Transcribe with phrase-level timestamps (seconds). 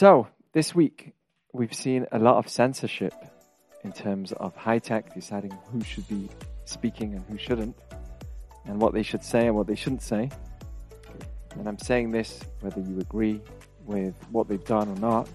[0.00, 1.12] So, this week,
[1.52, 3.12] we've seen a lot of censorship
[3.82, 6.28] in terms of high tech deciding who should be
[6.66, 7.76] speaking and who shouldn't,
[8.64, 10.30] and what they should say and what they shouldn't say.
[11.56, 13.40] And I'm saying this whether you agree
[13.86, 15.28] with what they've done or not.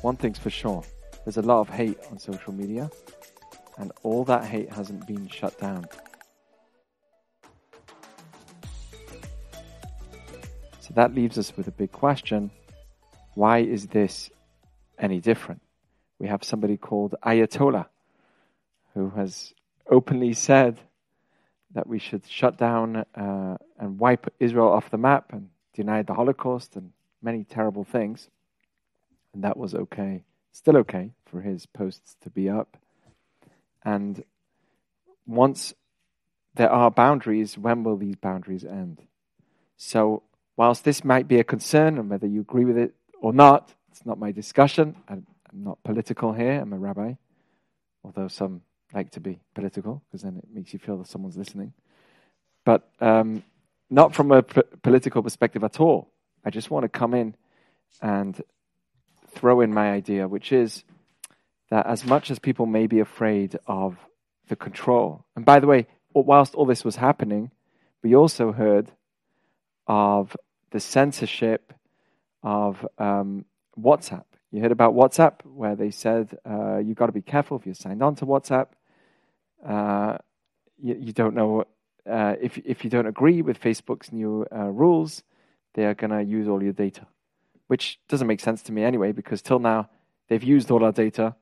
[0.00, 0.82] One thing's for sure
[1.26, 2.90] there's a lot of hate on social media,
[3.76, 5.86] and all that hate hasn't been shut down.
[10.80, 12.50] So that leaves us with a big question
[13.40, 14.30] why is this
[14.98, 15.62] any different?
[16.18, 17.86] We have somebody called Ayatollah
[18.92, 19.54] who has
[19.88, 20.78] openly said
[21.72, 26.12] that we should shut down uh, and wipe Israel off the map and deny the
[26.12, 28.28] Holocaust and many terrible things.
[29.32, 30.22] And that was okay,
[30.52, 32.76] still okay for his posts to be up.
[33.82, 34.22] And
[35.26, 35.72] once
[36.56, 39.00] there are boundaries, when will these boundaries end?
[39.78, 40.24] So,
[40.58, 43.72] whilst this might be a concern, and whether you agree with it or not.
[43.90, 44.96] It's not my discussion.
[45.08, 46.60] I'm, not political here.
[46.60, 47.14] I'm a rabbi,
[48.04, 51.72] although some like to be political because then it makes you feel that someone's listening.
[52.64, 53.42] But um,
[53.90, 56.12] not from a p- political perspective at all.
[56.44, 57.34] I just want to come in
[58.00, 58.40] and
[59.32, 60.84] throw in my idea, which is
[61.70, 63.96] that as much as people may be afraid of
[64.48, 67.50] the control, and by the way, whilst all this was happening,
[68.02, 68.90] we also heard
[69.86, 70.36] of
[70.70, 71.72] the censorship
[72.42, 73.44] of um,
[73.78, 74.24] WhatsApp.
[74.52, 77.74] You heard about WhatsApp, where they said uh, you've got to be careful if you're
[77.74, 78.68] signed on to WhatsApp.
[79.64, 80.18] Uh,
[80.78, 81.64] you, you, don't know
[82.10, 85.22] uh, if if you don't agree with Facebook's new uh, rules,
[85.74, 87.06] they are going to use all your data,
[87.68, 89.12] which doesn't make sense to me anyway.
[89.12, 89.88] Because till now
[90.28, 91.36] they've used all our data.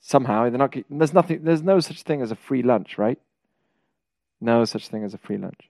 [0.00, 0.74] Somehow they're not.
[0.90, 1.42] There's nothing.
[1.42, 3.18] There's no such thing as a free lunch, right?
[4.40, 5.60] No such thing as a free lunch.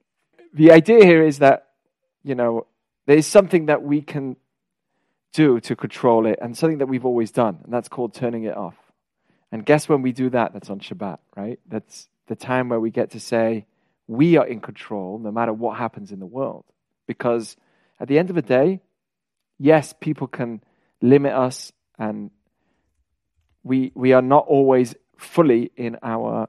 [0.52, 1.68] The idea here is that
[2.24, 2.66] you know
[3.06, 4.36] there is something that we can
[5.32, 8.56] do to control it, and something that we've always done, and that's called turning it
[8.56, 8.76] off.
[9.52, 10.52] And guess when we do that?
[10.52, 11.58] That's on Shabbat, right?
[11.68, 13.66] That's the time where we get to say,
[14.08, 16.64] we are in control no matter what happens in the world.
[17.06, 17.56] Because
[18.00, 18.80] at the end of the day,
[19.58, 20.62] yes, people can
[21.00, 22.30] limit us, and
[23.62, 26.48] we, we are not always fully in our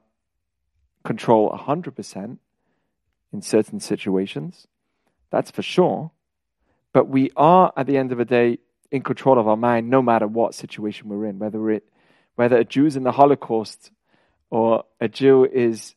[1.04, 2.38] control 100%
[3.32, 4.66] in certain situations.
[5.30, 6.10] That's for sure.
[6.92, 8.58] But we are, at the end of the day,
[8.90, 11.84] in control of our mind no matter what situation we're in, whether it
[12.36, 13.90] whether a Jew is in the Holocaust
[14.50, 15.94] or a Jew is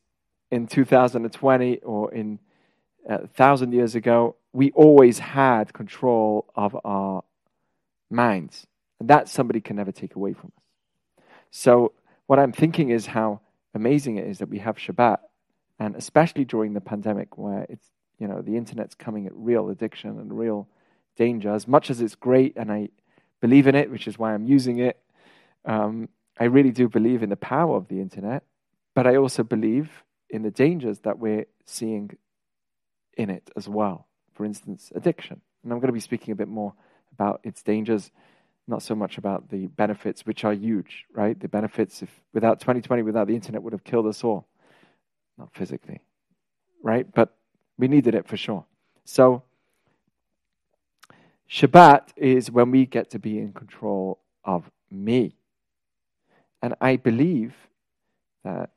[0.50, 2.40] in 2020 or in
[3.08, 7.24] a uh, thousand years ago, we always had control of our
[8.10, 8.68] minds.
[9.00, 11.24] And that somebody can never take away from us.
[11.50, 11.94] So,
[12.28, 13.42] what I'm thinking is how
[13.74, 15.18] amazing it is that we have Shabbat,
[15.80, 17.86] and especially during the pandemic where it's,
[18.20, 20.68] you know, the internet's coming at real addiction and real
[21.16, 21.54] danger.
[21.54, 22.90] As much as it's great and I
[23.42, 25.00] believe in it, which is why I'm using it,
[25.66, 28.44] um, I really do believe in the power of the internet,
[28.96, 32.18] but I also believe in the dangers that we're seeing
[33.18, 34.08] in it as well.
[34.34, 35.42] For instance, addiction.
[35.64, 36.74] And I'm going to be speaking a bit more
[37.14, 38.12] about its dangers,
[38.68, 41.40] not so much about the benefits, which are huge, right?
[41.40, 44.48] The benefits, if without 2020, without the internet, would have killed us all.
[45.38, 46.00] Not physically,
[46.82, 47.06] right?
[47.14, 47.36] But
[47.78, 48.66] we needed it for sure.
[49.06, 49.44] So,
[51.52, 55.36] Shabbat is when we get to be in control of me.
[56.62, 57.54] And I believe
[58.46, 58.70] that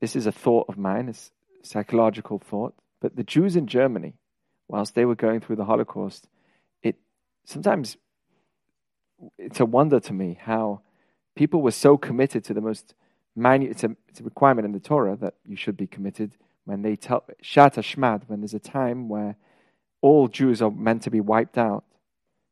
[0.00, 1.30] this is a thought of mine, it's
[1.62, 4.14] a psychological thought, but the Jews in Germany,
[4.68, 6.28] whilst they were going through the Holocaust,
[6.82, 6.96] it
[7.44, 7.96] sometimes
[9.38, 10.80] it's a wonder to me how
[11.34, 12.94] people were so committed to the most
[13.34, 16.82] minute it's a, it's a requirement in the Torah that you should be committed when
[16.82, 19.36] they tell Shat Hashmad, when there's a time where
[20.02, 21.84] all Jews are meant to be wiped out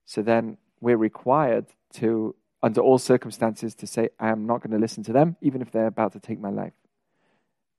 [0.06, 4.78] so then we're required to, under all circumstances, to say, I am not going to
[4.78, 6.72] listen to them, even if they're about to take my life.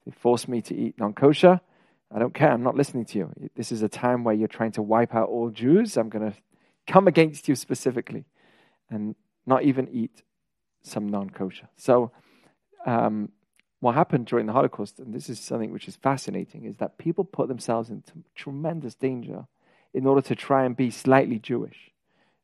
[0.05, 1.61] They force me to eat non kosher.
[2.13, 2.51] I don't care.
[2.51, 3.31] I'm not listening to you.
[3.55, 5.95] This is a time where you're trying to wipe out all Jews.
[5.97, 6.37] I'm going to
[6.87, 8.25] come against you specifically
[8.89, 10.23] and not even eat
[10.81, 11.69] some non kosher.
[11.77, 12.11] So,
[12.85, 13.29] um,
[13.79, 17.23] what happened during the Holocaust, and this is something which is fascinating, is that people
[17.23, 19.47] put themselves into tremendous danger
[19.93, 21.90] in order to try and be slightly Jewish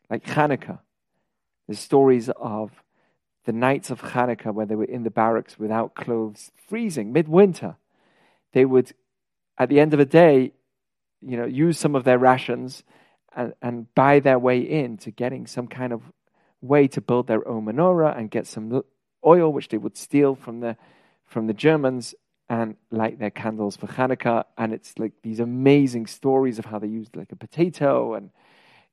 [0.09, 0.79] like Hanukkah.
[1.67, 2.71] There's stories of
[3.45, 7.75] the nights of Hanukkah where they were in the barracks without clothes, freezing, midwinter.
[8.53, 8.93] They would,
[9.57, 10.53] at the end of the day,
[11.21, 12.83] you know, use some of their rations
[13.35, 16.01] and, and buy their way in to getting some kind of
[16.61, 18.83] way to build their own menorah and get some
[19.25, 20.75] oil, which they would steal from the,
[21.25, 22.15] from the Germans
[22.49, 24.45] and light their candles for Hanukkah.
[24.57, 28.29] And it's like these amazing stories of how they used like a potato and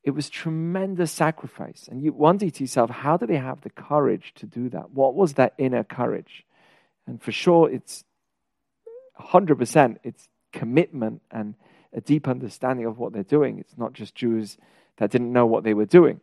[0.05, 1.89] it was tremendous sacrifice.
[1.91, 4.91] And you wonder to yourself, how do they have the courage to do that?
[4.91, 6.45] What was that inner courage?
[7.07, 8.05] And for sure, it's
[9.19, 11.55] 100%, it's commitment and
[11.95, 13.59] a deep understanding of what they're doing.
[13.59, 14.59] It's not just Jews
[14.99, 16.21] that didn't know what they were doing.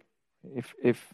[0.56, 1.13] If, if,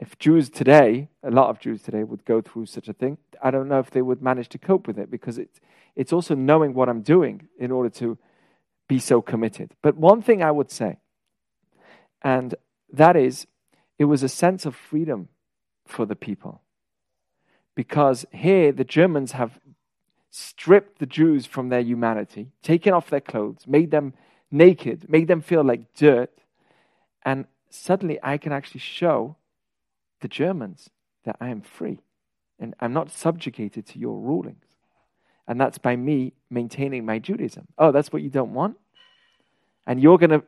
[0.00, 3.52] if Jews today, a lot of Jews today, would go through such a thing, I
[3.52, 5.50] don't know if they would manage to cope with it because it,
[5.94, 8.18] it's also knowing what I'm doing in order to
[8.88, 9.72] be so committed.
[9.82, 10.98] But one thing I would say,
[12.24, 12.54] and
[12.92, 13.46] that is,
[13.98, 15.28] it was a sense of freedom
[15.86, 16.62] for the people.
[17.74, 19.60] Because here the Germans have
[20.30, 24.14] stripped the Jews from their humanity, taken off their clothes, made them
[24.50, 26.32] naked, made them feel like dirt.
[27.22, 29.36] And suddenly I can actually show
[30.20, 30.88] the Germans
[31.24, 32.00] that I am free
[32.58, 34.64] and I'm not subjugated to your rulings.
[35.46, 37.66] And that's by me maintaining my Judaism.
[37.76, 38.78] Oh, that's what you don't want?
[39.86, 40.42] And you're going to,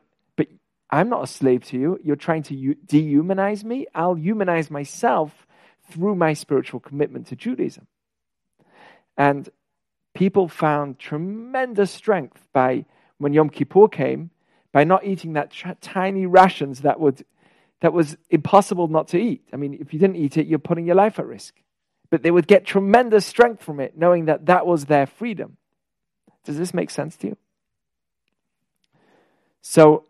[0.89, 1.99] I'm not a slave to you.
[2.03, 3.87] You're trying to dehumanize me.
[3.93, 5.45] I'll humanize myself
[5.91, 7.87] through my spiritual commitment to Judaism.
[9.17, 9.49] And
[10.13, 12.85] people found tremendous strength by
[13.17, 14.29] when Yom Kippur came,
[14.71, 15.51] by not eating that
[15.81, 17.25] tiny rations that would
[17.79, 19.43] that was impossible not to eat.
[19.53, 21.53] I mean, if you didn't eat it, you're putting your life at risk.
[22.09, 25.57] But they would get tremendous strength from it, knowing that that was their freedom.
[26.43, 27.37] Does this make sense to you?
[29.61, 30.05] So,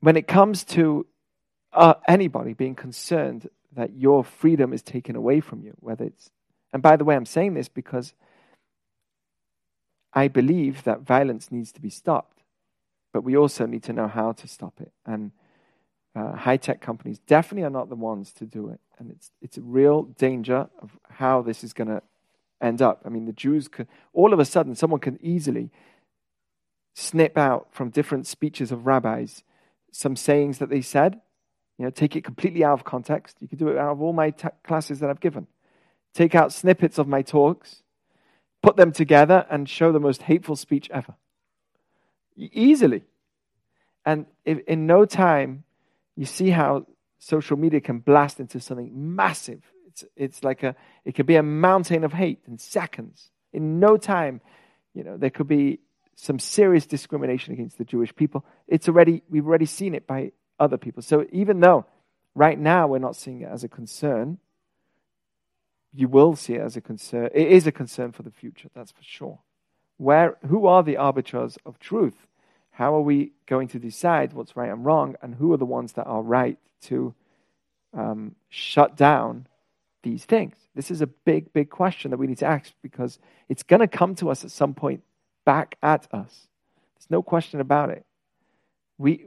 [0.00, 1.06] when it comes to
[1.72, 6.30] uh, anybody being concerned that your freedom is taken away from you, whether it's
[6.72, 8.14] and by the way, I'm saying this because
[10.12, 12.42] I believe that violence needs to be stopped,
[13.12, 14.92] but we also need to know how to stop it.
[15.04, 15.32] And
[16.14, 18.80] uh, high tech companies definitely are not the ones to do it.
[18.98, 22.02] And it's, it's a real danger of how this is going to
[22.60, 23.02] end up.
[23.04, 25.70] I mean, the Jews could, all of a sudden, someone can easily
[26.94, 29.42] snip out from different speeches of rabbis
[29.92, 31.20] some sayings that they said,
[31.78, 33.36] you know, take it completely out of context.
[33.40, 35.46] You could do it out of all my t- classes that I've given
[36.14, 37.82] take out snippets of my talks,
[38.62, 41.14] put them together, and show the most hateful speech ever.
[42.36, 43.04] Easily.
[44.04, 45.64] And if, in no time,
[46.16, 46.86] you see how
[47.18, 49.62] social media can blast into something massive.
[49.88, 53.30] It's, it's like a, it could be a mountain of hate in seconds.
[53.52, 54.40] In no time,
[54.94, 55.80] you know, there could be
[56.20, 58.44] some serious discrimination against the Jewish people.
[58.68, 61.02] It's already, we've already seen it by other people.
[61.02, 61.86] So even though
[62.34, 64.38] right now we're not seeing it as a concern,
[65.94, 67.30] you will see it as a concern.
[67.34, 69.38] It is a concern for the future, that's for sure.
[69.96, 72.26] Where, who are the arbiters of truth?
[72.70, 75.16] How are we going to decide what's right and wrong?
[75.22, 77.14] And who are the ones that are right to
[77.94, 79.46] um, shut down
[80.02, 80.54] these things?
[80.74, 83.18] This is a big, big question that we need to ask because
[83.48, 85.02] it's going to come to us at some point
[85.44, 86.48] back at us.
[86.96, 88.04] There's no question about it.
[88.98, 89.26] We,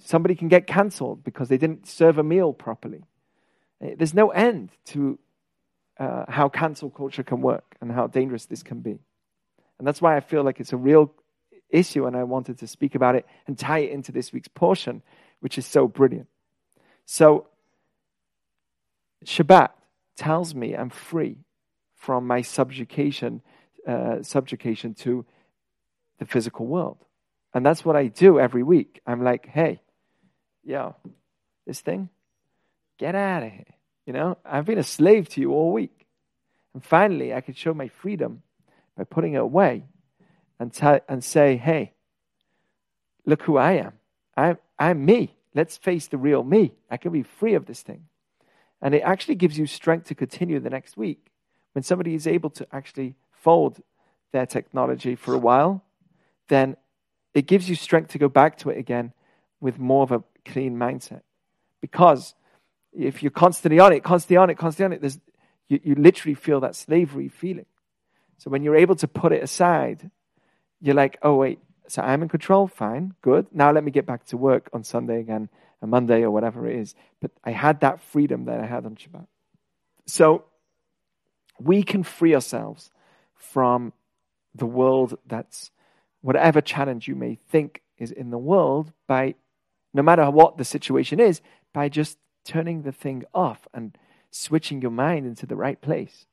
[0.00, 3.04] somebody can get cancelled because they didn't serve a meal properly.
[3.80, 5.18] There's no end to
[5.98, 8.98] uh, how cancel culture can work and how dangerous this can be.
[9.78, 11.12] And that's why I feel like it's a real
[11.70, 15.02] issue, and I wanted to speak about it and tie it into this week's portion,
[15.40, 16.28] which is so brilliant.
[17.04, 17.48] So,
[19.24, 19.70] Shabbat
[20.16, 21.38] tells me I'm free
[21.94, 23.42] from my subjugation,
[23.86, 25.24] uh, subjugation to
[26.18, 26.98] the physical world.
[27.52, 29.00] And that's what I do every week.
[29.06, 29.80] I'm like, hey,
[30.64, 30.96] yo,
[31.66, 32.08] this thing,
[32.98, 33.74] get out of here.
[34.06, 36.06] You know, I've been a slave to you all week.
[36.74, 38.42] And finally, I can show my freedom
[38.96, 39.84] by putting it away
[40.58, 41.92] and, t- and say, hey,
[43.24, 43.92] look who I am.
[44.36, 45.36] I'm, I'm me.
[45.54, 46.74] Let's face the real me.
[46.90, 48.06] I can be free of this thing.
[48.82, 51.30] And it actually gives you strength to continue the next week.
[51.72, 53.14] When somebody is able to actually
[53.44, 53.80] fold
[54.32, 55.84] their technology for a while,
[56.48, 56.76] then
[57.34, 59.12] it gives you strength to go back to it again
[59.60, 61.22] with more of a clean mindset.
[61.80, 62.34] Because
[62.92, 65.18] if you're constantly on it, constantly on it, constantly on it,
[65.68, 67.66] you, you literally feel that slavery feeling.
[68.38, 70.10] So when you're able to put it aside,
[70.80, 73.46] you're like, oh, wait, so I'm in control, fine, good.
[73.52, 75.48] Now let me get back to work on Sunday again,
[75.82, 76.94] a Monday or whatever it is.
[77.20, 79.26] But I had that freedom that I had on Shabbat.
[80.06, 80.44] So
[81.60, 82.90] we can free ourselves
[83.50, 83.92] from
[84.54, 85.70] the world that's
[86.20, 89.34] whatever challenge you may think is in the world by
[89.92, 91.40] no matter what the situation is,
[91.72, 93.96] by just turning the thing off and
[94.30, 96.26] switching your mind into the right place.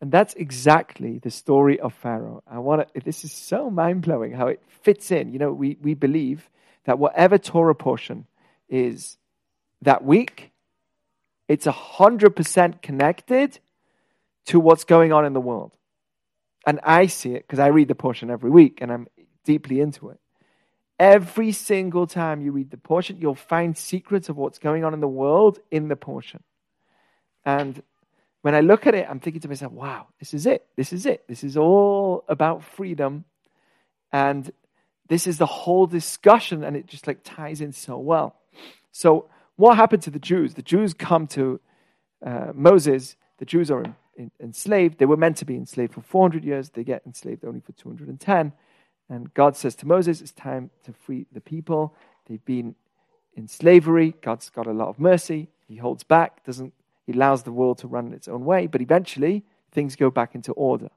[0.00, 2.42] And that's exactly the story of Pharaoh.
[2.46, 5.32] I want to, this is so mind blowing how it fits in.
[5.32, 6.48] You know, we, we believe
[6.84, 8.26] that whatever Torah portion
[8.68, 9.16] is
[9.82, 10.52] that week,
[11.48, 13.58] it's 100% connected
[14.46, 15.72] to what's going on in the world.
[16.68, 19.08] And I see it because I read the portion every week and I'm
[19.42, 20.20] deeply into it.
[21.00, 25.00] Every single time you read the portion, you'll find secrets of what's going on in
[25.00, 26.42] the world in the portion.
[27.42, 27.82] And
[28.42, 30.66] when I look at it, I'm thinking to myself, wow, this is it.
[30.76, 31.26] This is it.
[31.26, 33.24] This is all about freedom.
[34.12, 34.52] And
[35.08, 38.36] this is the whole discussion, and it just like ties in so well.
[38.92, 40.52] So, what happened to the Jews?
[40.52, 41.60] The Jews come to
[42.22, 43.16] uh, Moses.
[43.38, 43.94] The Jews are in,
[44.40, 44.98] enslaved.
[44.98, 46.70] They were meant to be enslaved for 400 years.
[46.70, 48.52] They get enslaved only for 210.
[49.10, 51.94] And God says to Moses, It's time to free the people.
[52.28, 52.74] They've been
[53.34, 54.14] in slavery.
[54.22, 55.48] God's got a lot of mercy.
[55.66, 56.72] He holds back, doesn't
[57.08, 60.52] he allows the world to run its own way, but eventually things go back into
[60.52, 60.90] order.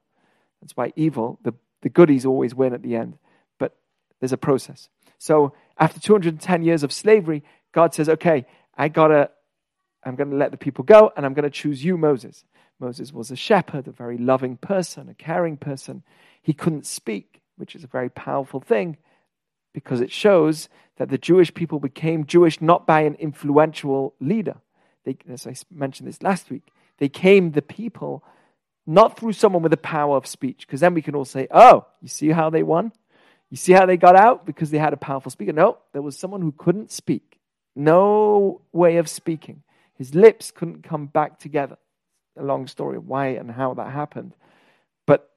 [0.60, 3.16] That's why evil, the, the goodies always win at the end.
[3.58, 3.74] But
[4.20, 4.90] there's a process.
[5.16, 8.44] So after 210 years of slavery, God says, okay,
[8.76, 9.30] I gotta,
[10.04, 12.44] I'm gonna let the people go and I'm gonna choose you, Moses.
[12.82, 16.02] Moses was a shepherd, a very loving person, a caring person.
[16.42, 18.98] He couldn't speak, which is a very powerful thing
[19.72, 24.56] because it shows that the Jewish people became Jewish not by an influential leader
[25.04, 28.24] they, as I mentioned this last week, they came the people
[28.86, 31.86] not through someone with the power of speech, because then we can all say, oh,
[32.00, 32.92] you see how they won?
[33.50, 34.46] You see how they got out?
[34.46, 35.52] Because they had a powerful speaker.
[35.52, 37.38] No, there was someone who couldn't speak.
[37.76, 39.62] No way of speaking.
[39.94, 41.76] His lips couldn't come back together.
[42.36, 44.34] A long story of why and how that happened.
[45.06, 45.30] But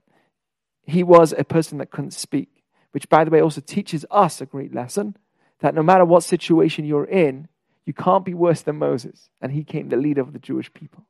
[0.83, 4.45] he was a person that couldn't speak, which, by the way, also teaches us a
[4.45, 5.17] great lesson
[5.59, 7.47] that no matter what situation you're in,
[7.85, 9.29] you can't be worse than Moses.
[9.41, 11.05] And he came the leader of the Jewish people.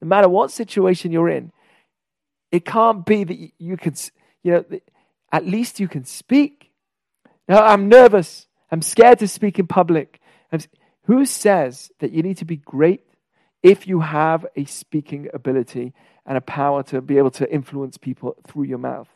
[0.00, 1.52] No matter what situation you're in,
[2.50, 3.94] it can't be that you can,
[4.42, 4.64] you know,
[5.32, 6.72] at least you can speak.
[7.48, 8.46] Now, I'm nervous.
[8.70, 10.20] I'm scared to speak in public.
[11.04, 13.07] who says that you need to be great
[13.62, 15.92] if you have a speaking ability
[16.26, 19.08] and a power to be able to influence people through your mouth?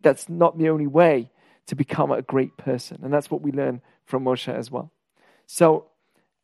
[0.00, 1.30] That's not the only way
[1.66, 2.98] to become a great person.
[3.02, 4.90] And that's what we learn from Moshe as well.
[5.46, 5.86] So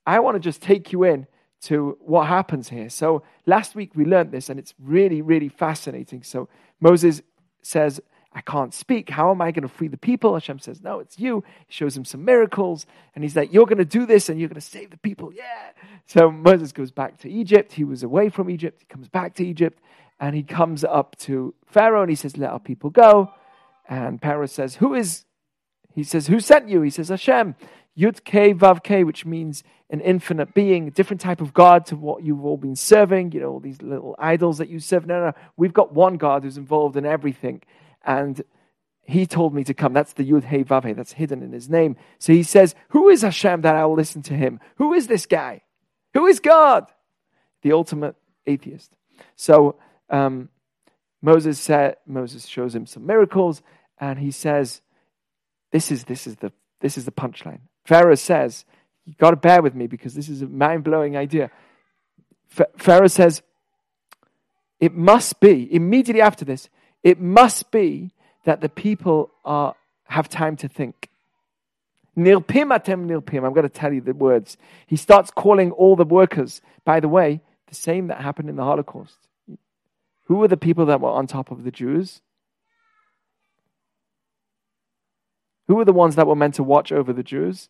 [0.07, 1.26] I want to just take you in
[1.62, 2.88] to what happens here.
[2.88, 6.23] So last week we learned this, and it's really, really fascinating.
[6.23, 6.49] So
[6.81, 7.21] Moses
[7.62, 8.00] says,
[8.32, 9.08] I can't speak.
[9.08, 10.35] How am I going to free the people?
[10.35, 11.44] Hashem says, No, it's you.
[11.66, 14.49] He shows him some miracles, and he's like, You're going to do this, and you're
[14.49, 15.32] going to save the people.
[15.32, 15.70] Yeah.
[16.06, 17.73] So Moses goes back to Egypt.
[17.73, 18.80] He was away from Egypt.
[18.80, 19.80] He comes back to Egypt,
[20.20, 23.32] and he comes up to Pharaoh, and he says, Let our people go.
[23.88, 25.25] And Pharaoh says, Who is,
[25.94, 26.82] he says, Who sent you?
[26.82, 27.54] He says, Hashem.
[27.99, 31.97] Yud K Vav K, which means an infinite being, a different type of God to
[31.97, 35.06] what you've all been serving, you know, all these little idols that you serve.
[35.06, 37.62] No, no, we've got one God who's involved in everything.
[38.05, 38.43] And
[39.02, 39.93] he told me to come.
[39.93, 41.97] That's the Yud Hey Vav Hey, that's hidden in his name.
[42.19, 44.61] So he says, Who is Hashem that I'll listen to him?
[44.76, 45.62] Who is this guy?
[46.14, 46.87] Who is God?
[47.62, 48.93] The ultimate atheist.
[49.35, 49.76] So
[50.11, 50.49] um,
[51.23, 53.62] Moses said, Moses shows him some miracles,
[53.99, 54.83] and he says,
[55.73, 57.61] This is this is the this is the punchline.
[57.85, 58.64] Pharaoh says,
[59.05, 61.50] You've got to bear with me because this is a mind blowing idea.
[62.76, 63.43] Pharaoh says,
[64.81, 66.69] It must be, immediately after this,
[67.02, 68.11] it must be
[68.45, 69.75] that the people are,
[70.05, 71.09] have time to think.
[72.17, 73.47] Nirpim atem nirpim.
[73.47, 74.57] I'm going to tell you the words.
[74.87, 78.64] He starts calling all the workers, by the way, the same that happened in the
[78.64, 79.17] Holocaust.
[80.25, 82.21] Who were the people that were on top of the Jews?
[85.69, 87.69] Who were the ones that were meant to watch over the Jews?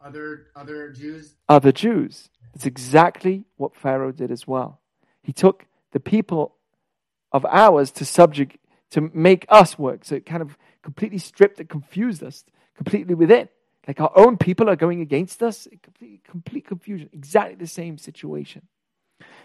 [0.00, 1.34] Other other Jews?
[1.48, 2.28] Other Jews.
[2.54, 4.80] It's exactly what Pharaoh did as well.
[5.22, 6.56] He took the people
[7.32, 8.56] of ours to subject
[8.90, 10.04] to make us work.
[10.04, 12.44] So it kind of completely stripped and confused us
[12.76, 13.48] completely within.
[13.86, 15.68] Like our own people are going against us.
[15.82, 17.10] Complete, complete confusion.
[17.12, 18.62] Exactly the same situation.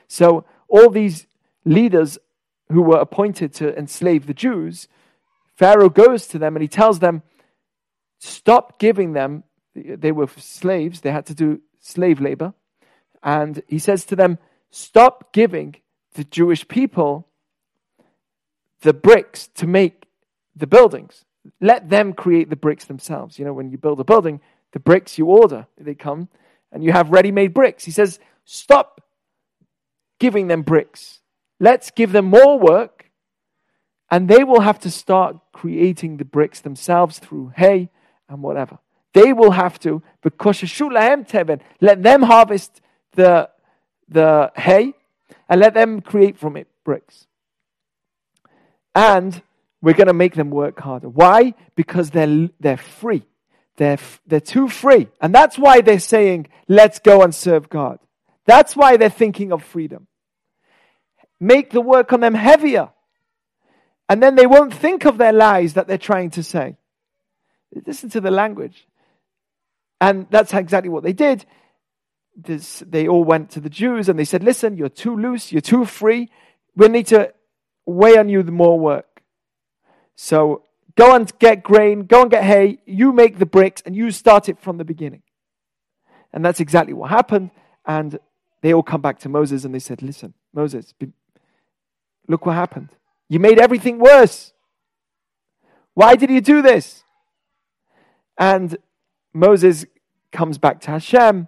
[0.07, 1.27] So all these
[1.63, 2.17] leaders
[2.71, 4.87] who were appointed to enslave the Jews,
[5.55, 7.23] Pharaoh goes to them and he tells them,
[8.19, 9.43] stop giving them
[9.73, 12.53] they were slaves, they had to do slave labor.
[13.23, 14.37] And he says to them,
[14.69, 15.75] Stop giving
[16.13, 17.27] the Jewish people
[18.81, 20.05] the bricks to make
[20.55, 21.25] the buildings.
[21.59, 23.39] Let them create the bricks themselves.
[23.39, 24.41] You know, when you build a building,
[24.73, 26.29] the bricks you order, they come
[26.71, 27.85] and you have ready made bricks.
[27.85, 29.01] He says, Stop
[30.19, 31.21] giving them bricks.
[31.59, 33.11] Let's give them more work,
[34.09, 37.89] and they will have to start creating the bricks themselves through hay
[38.27, 38.79] and whatever.
[39.13, 40.61] They will have to, because
[41.81, 42.81] let them harvest
[43.13, 43.49] the,
[44.07, 44.93] the hay
[45.51, 47.27] and let them create from it bricks.
[48.95, 49.43] And
[49.81, 51.09] we're going to make them work harder.
[51.09, 51.55] Why?
[51.75, 53.23] Because they're, they're free.
[53.75, 55.09] They're, they're too free.
[55.19, 57.99] And that's why they're saying, let's go and serve God.
[58.45, 60.07] That's why they're thinking of freedom.
[61.37, 62.89] Make the work on them heavier.
[64.07, 66.77] And then they won't think of their lies that they're trying to say.
[67.85, 68.87] Listen to the language.
[69.99, 71.45] And that's exactly what they did.
[72.35, 75.61] This, they all went to the Jews and they said, Listen, you're too loose, you're
[75.61, 76.29] too free.
[76.75, 77.33] We need to
[77.85, 79.21] weigh on you the more work.
[80.15, 80.63] So
[80.95, 84.49] go and get grain, go and get hay, you make the bricks, and you start
[84.49, 85.23] it from the beginning.
[86.33, 87.51] And that's exactly what happened.
[87.85, 88.19] And
[88.61, 90.93] they all come back to Moses and they said, Listen, Moses,
[92.27, 92.89] look what happened.
[93.27, 94.53] You made everything worse.
[95.93, 97.03] Why did you do this?
[98.37, 98.77] And
[99.33, 99.85] Moses
[100.31, 101.47] comes back to Hashem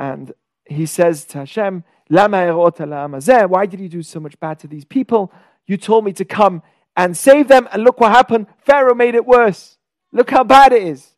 [0.00, 0.32] and
[0.64, 5.30] he says to Hashem, Why did you do so much bad to these people?
[5.66, 6.62] You told me to come
[6.96, 8.46] and save them, and look what happened.
[8.58, 9.76] Pharaoh made it worse.
[10.10, 11.10] Look how bad it is.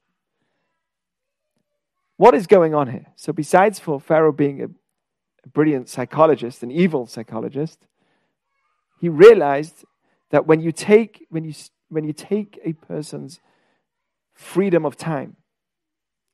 [2.16, 3.06] What is going on here?
[3.16, 4.68] So, besides for Pharaoh being a,
[5.54, 7.86] brilliant psychologist, an evil psychologist,
[9.00, 9.84] he realized
[10.30, 11.52] that when you take when you
[11.88, 13.40] when you take a person's
[14.34, 15.36] freedom of time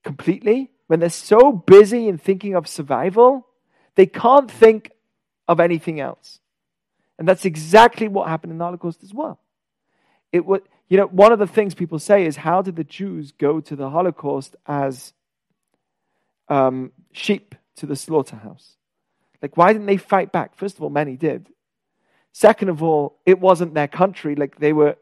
[0.04, 3.46] completely, when they're so busy in thinking of survival,
[3.94, 4.90] they can't think
[5.46, 6.40] of anything else.
[7.18, 9.38] And that's exactly what happened in the Holocaust as well.
[10.32, 13.32] It would, you know, one of the things people say is, how did the Jews
[13.32, 15.12] go to the Holocaust as
[16.48, 18.76] um, sheep to the slaughterhouse?
[19.42, 20.56] Like, why didn't they fight back?
[20.56, 21.48] First of all, many did.
[22.32, 24.34] Second of all, it wasn't their country.
[24.34, 24.96] Like, they were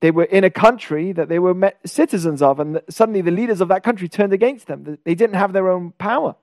[0.00, 3.68] they were in a country that they were citizens of, and suddenly the leaders of
[3.68, 4.98] that country turned against them.
[5.04, 6.36] They didn't have their own power.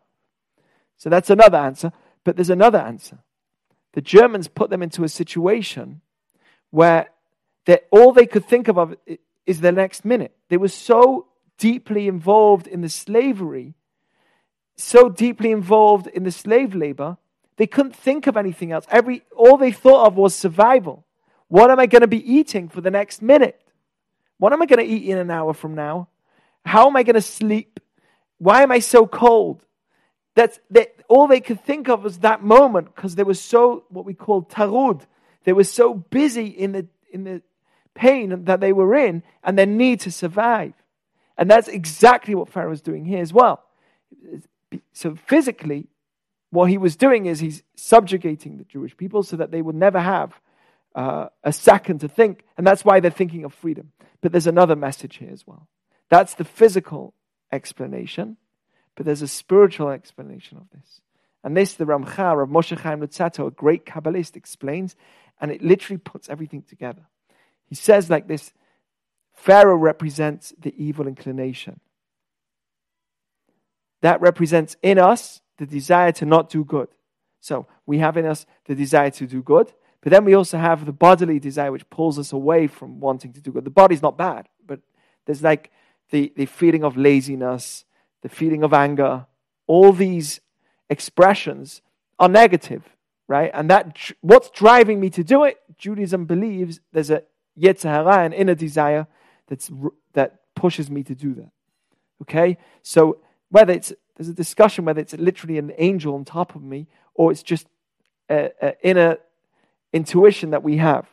[0.98, 1.92] So that's another answer.
[2.24, 3.20] But there's another answer.
[3.94, 6.02] The Germans put them into a situation
[6.70, 7.10] where
[7.92, 8.96] all they could think of
[9.46, 10.36] is the next minute.
[10.50, 11.28] They were so
[11.58, 13.76] deeply involved in the slavery,
[14.76, 17.18] so deeply involved in the slave labor,
[17.58, 18.86] they couldn't think of anything else.
[18.90, 21.06] Every, all they thought of was survival.
[21.52, 23.62] What am I going to be eating for the next minute?
[24.38, 26.08] What am I going to eat in an hour from now?
[26.64, 27.82] How am I going to sleep?
[28.38, 29.66] Why am I so cold?
[30.34, 34.06] That's that all they could think of was that moment because they were so what
[34.06, 35.02] we call tarud.
[35.44, 37.42] They were so busy in the in the
[37.96, 40.72] pain that they were in and their need to survive.
[41.38, 43.62] And that's exactly what Pharaoh is doing here as well.
[44.94, 45.90] So physically,
[46.50, 50.00] what he was doing is he's subjugating the Jewish people so that they would never
[50.00, 50.40] have
[50.96, 53.92] uh, a second to think, and that's why they're thinking of freedom.
[54.22, 55.68] But there's another message here as well.
[56.10, 57.14] That's the physical
[57.52, 58.38] explanation,
[58.96, 61.02] but there's a spiritual explanation of this.
[61.44, 64.96] And this, the Ramchal of Moshe Chaim Luzzatto, a great Kabbalist, explains,
[65.40, 67.02] and it literally puts everything together.
[67.66, 68.54] He says like this
[69.34, 71.80] Pharaoh represents the evil inclination.
[74.02, 76.90] That represents in us the desire to not do good.
[77.40, 80.86] So we have in us the desire to do good, but then we also have
[80.86, 83.66] the bodily desire, which pulls us away from wanting to do good.
[83.66, 84.80] The body's not bad, but
[85.26, 85.72] there's like
[86.10, 87.86] the, the feeling of laziness,
[88.24, 89.28] the feeling of anger.
[89.68, 90.42] All these
[90.90, 91.82] expressions
[92.18, 92.84] are negative,
[93.28, 93.52] right?
[93.54, 95.58] And that what's driving me to do it?
[95.78, 97.24] Judaism believes there's a
[97.60, 99.08] yetzer hara, an inner desire
[99.48, 99.72] that's,
[100.14, 101.52] that pushes me to do that.
[102.24, 102.58] Okay?
[102.82, 106.88] So whether it's, there's a discussion whether it's literally an angel on top of me
[107.14, 107.68] or it's just
[108.30, 108.50] an
[108.84, 109.18] inner
[109.94, 111.08] intuition that we have.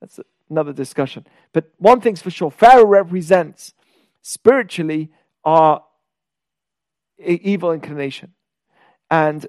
[0.00, 1.26] That's another discussion.
[1.52, 3.74] But one thing's for sure Pharaoh represents
[4.22, 5.10] spiritually
[5.44, 5.82] our
[7.18, 8.32] evil inclination.
[9.10, 9.46] And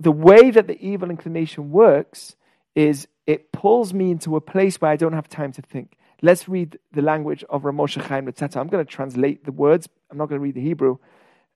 [0.00, 2.36] the way that the evil inclination works
[2.74, 5.96] is it pulls me into a place where I don't have time to think.
[6.22, 8.56] Let's read the language of Rav Moshe Chaim Luzzatto.
[8.56, 9.88] I'm going to translate the words.
[10.10, 10.98] I'm not going to read the Hebrew.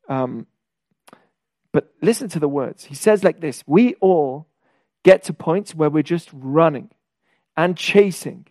[0.08, 0.46] Um,
[1.72, 2.84] but listen to the words.
[2.84, 4.48] He says like this We all
[5.04, 6.90] get to points where we're just running
[7.56, 8.46] and chasing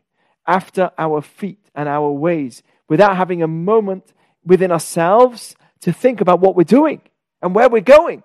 [0.45, 4.13] after our feet and our ways without having a moment
[4.45, 7.01] within ourselves to think about what we're doing
[7.41, 8.23] and where we're going.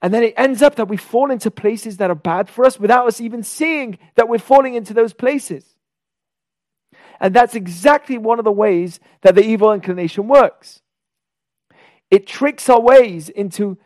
[0.00, 2.78] And then it ends up that we fall into places that are bad for us
[2.78, 5.64] without us even seeing that we're falling into those places.
[7.20, 10.80] And that's exactly one of the ways that the evil inclination works.
[12.10, 13.76] It tricks our ways into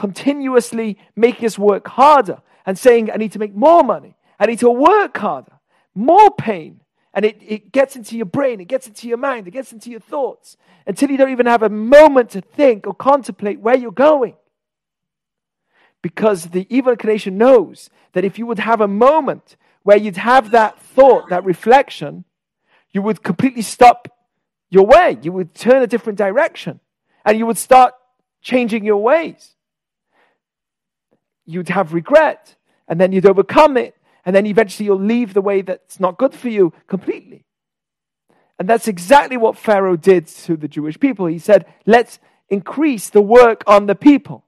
[0.00, 4.16] continuously making us work harder and saying, I need to make more money.
[4.38, 5.52] I need to work harder.
[5.94, 6.80] More pain.
[7.12, 9.90] And it, it gets into your brain, it gets into your mind, it gets into
[9.90, 13.92] your thoughts until you don't even have a moment to think or contemplate where you're
[13.92, 14.36] going.
[16.00, 20.52] Because the evil inclination knows that if you would have a moment where you'd have
[20.52, 22.24] that thought, that reflection,
[22.90, 24.08] you would completely stop
[24.70, 25.18] your way.
[25.20, 26.80] You would turn a different direction
[27.26, 27.92] and you would start
[28.40, 29.56] changing your ways
[31.46, 35.62] you'd have regret, and then you'd overcome it, and then eventually you'll leave the way
[35.62, 37.44] that's not good for you completely.
[38.58, 41.26] And that's exactly what Pharaoh did to the Jewish people.
[41.26, 42.18] He said, let's
[42.50, 44.44] increase the work on the people.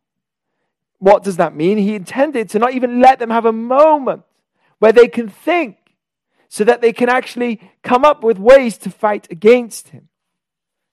[0.99, 1.79] What does that mean?
[1.79, 4.25] He intended to not even let them have a moment
[4.79, 5.79] where they can think
[6.49, 10.09] so that they can actually come up with ways to fight against him.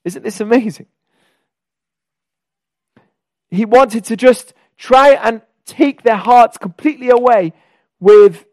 [0.05, 0.85] Isn't this amazing?
[3.51, 7.53] He wanted to just try and take their hearts completely away
[7.99, 8.45] with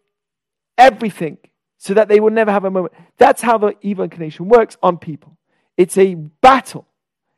[0.79, 1.39] everything
[1.79, 2.95] so that they will never have a moment.
[3.17, 5.37] That's how the evil inclination works on people.
[5.77, 6.87] It's a battle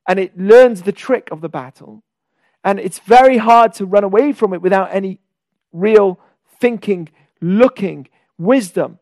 [0.06, 2.02] and it learns the trick of the battle.
[2.64, 5.20] And it's very hard to run away from it without any
[5.72, 6.18] real
[6.60, 7.08] thinking,
[7.40, 8.98] looking, wisdom.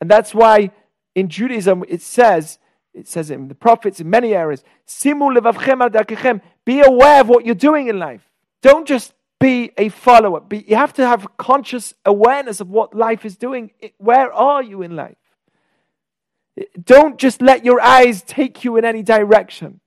[0.00, 0.70] And that's why
[1.14, 2.58] in Judaism it says,
[2.92, 7.88] it says in the prophets in many areas, Simu be aware of what you're doing
[7.88, 8.28] in life.
[8.64, 10.40] Don't just be a follower.
[10.40, 13.72] Be, you have to have conscious awareness of what life is doing.
[13.98, 15.18] Where are you in life?
[16.82, 19.80] Don't just let your eyes take you in any direction.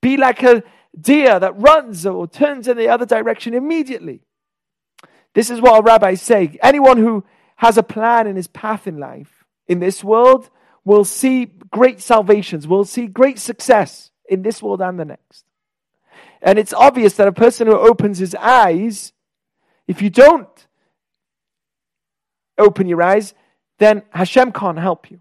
[0.00, 0.62] Be like a
[0.98, 4.22] deer that runs or turns in the other direction immediately.
[5.34, 6.58] This is what our rabbis say.
[6.62, 7.22] Anyone who
[7.56, 10.48] has a plan in his path in life, in this world,
[10.86, 15.44] will see great salvations, will see great success in this world and the next.
[16.40, 19.12] And it's obvious that a person who opens his eyes,
[19.86, 20.66] if you don't
[22.56, 23.34] open your eyes,
[23.78, 25.20] then Hashem can't help you.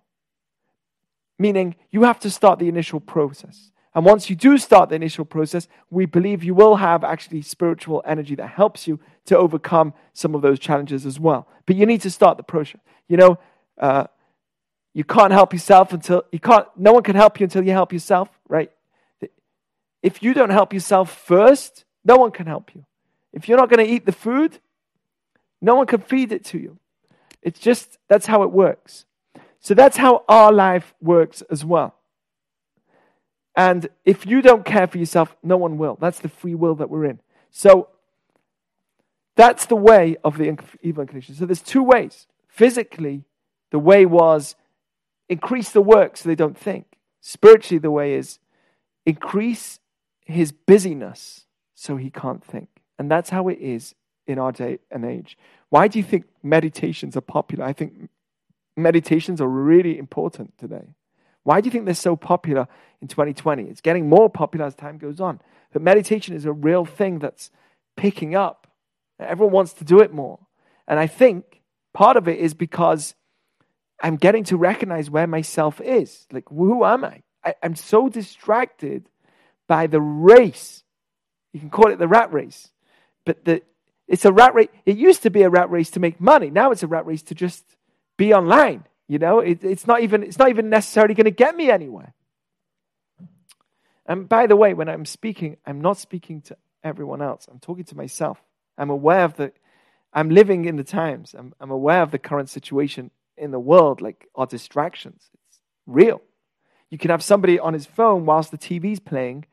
[1.39, 3.71] Meaning, you have to start the initial process.
[3.93, 8.03] And once you do start the initial process, we believe you will have actually spiritual
[8.05, 11.47] energy that helps you to overcome some of those challenges as well.
[11.65, 12.81] But you need to start the process.
[13.07, 13.39] You know,
[13.79, 14.05] uh,
[14.93, 17.93] you can't help yourself until you can't, no one can help you until you help
[17.93, 18.71] yourself, right?
[20.07, 22.85] If you don't help yourself first, no one can help you.
[23.33, 24.61] If you're not going to eat the food,
[25.61, 26.77] no one can feed it to you.
[27.41, 29.05] It's just, that's how it works.
[29.59, 31.93] So that's how our life works as well.
[33.53, 35.97] And if you don't care for yourself, no one will.
[35.99, 37.19] That's the free will that we're in.
[37.51, 37.89] So
[39.35, 41.35] that's the way of the evil inclination.
[41.35, 42.27] So there's two ways.
[42.47, 43.25] Physically,
[43.71, 44.55] the way was
[45.27, 46.85] increase the work so they don't think.
[47.19, 48.39] Spiritually, the way is
[49.05, 49.81] increase
[50.27, 52.69] his busyness so he can't think.
[52.99, 55.37] And that's how it is in our day and age.
[55.69, 57.65] Why do you think meditations are popular?
[57.65, 58.09] I think
[58.75, 60.95] meditations are really important today.
[61.43, 62.67] Why do you think they're so popular
[63.01, 63.63] in 2020?
[63.63, 65.39] It's getting more popular as time goes on.
[65.71, 67.49] But meditation is a real thing that's
[67.95, 68.67] picking up.
[69.19, 70.39] Everyone wants to do it more.
[70.87, 71.61] And I think
[71.93, 73.15] part of it is because
[74.01, 76.27] I'm getting to recognize where myself is.
[76.31, 77.23] Like, who am I?
[77.43, 79.09] I am so distracted
[79.67, 80.83] by the race.
[81.53, 82.69] You can call it the rat race.
[83.25, 83.61] But the,
[84.07, 84.69] it's a rat race.
[84.85, 86.49] It used to be a rat race to make money.
[86.49, 87.63] Now it's a rat race to just
[88.17, 88.85] be online.
[89.07, 92.13] You know, it, it's, not even, it's not even necessarily going to get me anywhere.
[94.05, 97.47] And by the way, when I'm speaking, I'm not speaking to everyone else.
[97.51, 98.41] I'm talking to myself.
[98.77, 99.51] I'm aware of the,
[100.13, 101.35] I'm living in the times.
[101.37, 105.29] I'm, I'm aware of the current situation in the world, like our distractions.
[105.49, 106.21] It's real.
[106.89, 109.45] You can have somebody on his phone whilst the TV's playing,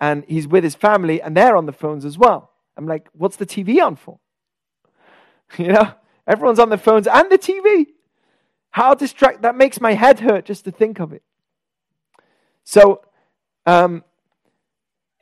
[0.00, 2.50] and he's with his family, and they're on the phones as well.
[2.76, 4.18] I'm like, what's the TV on for?
[5.58, 5.92] You know,
[6.26, 7.86] everyone's on their phones and the TV.
[8.70, 11.22] How distract that makes my head hurt just to think of it.
[12.64, 13.02] So,
[13.64, 14.02] um,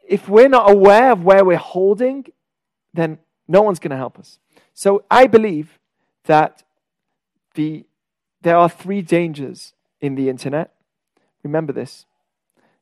[0.09, 2.25] if we're not aware of where we're holding,
[2.95, 4.39] then no one's going to help us.
[4.73, 5.79] So, I believe
[6.25, 6.63] that
[7.55, 7.85] the
[8.41, 10.75] there are three dangers in the internet.
[11.43, 12.07] Remember this.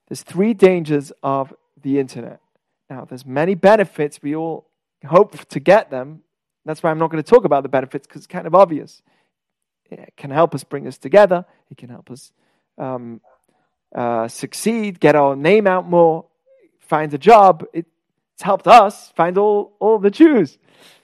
[0.09, 2.41] There's three dangers of the internet.
[2.89, 4.21] Now, there's many benefits.
[4.23, 4.69] We all
[5.05, 6.23] hope to get them.
[6.65, 9.03] That's why I'm not going to talk about the benefits because it's kind of obvious.
[9.91, 11.45] It can help us bring us together.
[11.71, 12.33] It can help us
[12.79, 13.21] um,
[13.95, 16.27] uh, succeed, get our name out more,
[16.79, 17.65] find a job.
[17.73, 17.87] It,
[18.35, 20.59] it's helped us find all, all the Jews.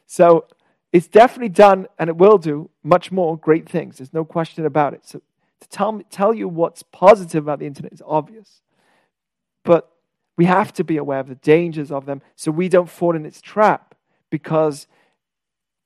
[0.06, 0.46] So
[0.92, 3.98] it's definitely done, and it will do much more great things.
[3.98, 5.06] There's no question about it.
[5.06, 5.20] So
[5.60, 8.62] to tell, tell you what's positive about the internet is obvious.
[9.64, 9.90] But
[10.38, 13.26] we have to be aware of the dangers of them so we don't fall in
[13.26, 13.96] its trap
[14.30, 14.86] because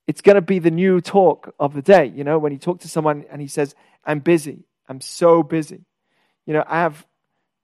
[0.07, 2.13] it's going to be the new talk of the day.
[2.15, 5.87] You know, when you talk to someone and he says, I'm busy, I'm so busy.
[6.45, 7.07] You know, I have,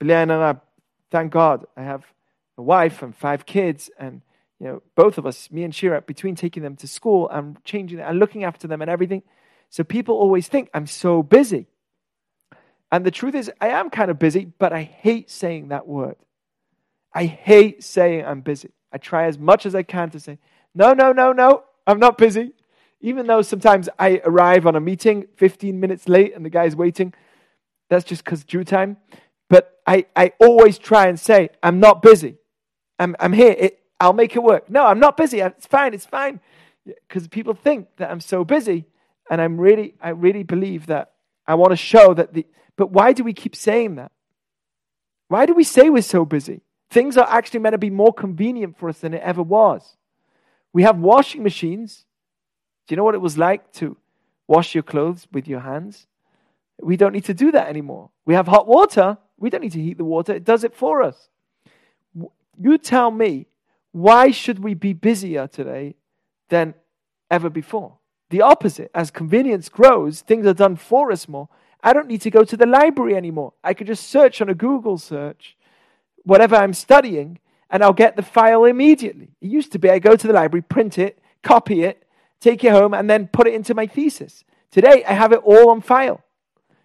[0.01, 2.07] thank God, I have
[2.57, 4.23] a wife and five kids, and,
[4.59, 8.01] you know, both of us, me and Shira, between taking them to school and changing
[8.01, 9.23] and looking after them and everything.
[9.69, 11.67] So people always think, I'm so busy.
[12.91, 16.17] And the truth is, I am kind of busy, but I hate saying that word.
[17.19, 18.71] I hate saying I'm busy.
[18.93, 20.39] I try as much as I can to say,
[20.73, 22.53] no, no, no, no, I'm not busy.
[23.01, 27.13] Even though sometimes I arrive on a meeting 15 minutes late and the guy's waiting,
[27.91, 28.99] That's just because due time.
[29.51, 32.37] But I, I always try and say, I'm not busy.
[33.01, 33.57] I'm, I'm here.
[33.59, 34.71] It, I'll make it work.
[34.71, 35.41] No, I'm not busy.
[35.41, 35.95] It's fine.
[35.95, 36.39] It's fine.
[36.87, 38.85] Because people think that I'm so busy.
[39.29, 41.15] And I'm really, I really believe that
[41.49, 44.13] I want to show that the, but why do we keep saying that?
[45.27, 46.63] Why do we say we're so busy?
[46.91, 49.97] Things are actually meant to be more convenient for us than it ever was.
[50.73, 52.07] We have washing machines.
[52.87, 53.97] Do you know what it was like to
[54.47, 56.07] wash your clothes with your hands?
[56.81, 58.11] We don't need to do that anymore.
[58.25, 59.19] We have hot water.
[59.37, 60.33] We don't need to heat the water.
[60.35, 61.29] It does it for us.
[62.61, 63.47] You tell me,
[63.93, 65.97] why should we be busier today
[66.49, 66.75] than
[67.31, 67.99] ever before?
[68.31, 68.91] The opposite.
[68.95, 71.49] As convenience grows, things are done for us more.
[71.83, 73.53] I don't need to go to the library anymore.
[73.63, 75.57] I could just search on a Google search
[76.29, 77.39] whatever I'm studying
[77.71, 79.31] and I'll get the file immediately.
[79.41, 82.05] It used to be I go to the library, print it, copy it,
[82.41, 84.45] take it home, and then put it into my thesis.
[84.71, 86.23] Today, I have it all on file.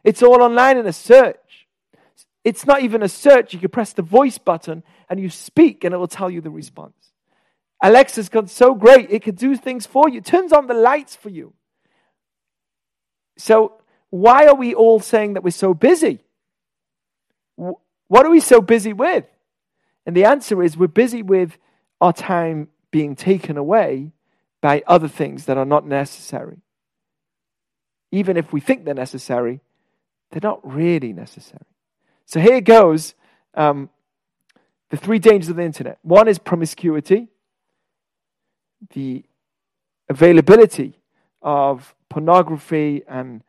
[0.03, 1.67] It's all online in a search.
[2.45, 3.53] It's not even a search.
[3.53, 6.49] You can press the voice button and you speak, and it will tell you the
[6.49, 6.95] response.
[7.81, 11.17] Alexa's got so great, it can do things for you, it turns on the lights
[11.17, 11.53] for you.
[13.37, 13.73] So,
[14.09, 16.19] why are we all saying that we're so busy?
[17.55, 19.25] What are we so busy with?
[20.05, 21.57] And the answer is we're busy with
[22.01, 24.11] our time being taken away
[24.61, 26.57] by other things that are not necessary.
[28.11, 29.61] Even if we think they're necessary,
[30.31, 31.65] they're not really necessary.
[32.25, 33.13] So here goes
[33.55, 33.89] um,
[34.89, 35.99] the three dangers of the internet.
[36.01, 37.27] One is promiscuity,
[38.93, 39.23] the
[40.09, 40.99] availability
[41.41, 43.43] of pornography and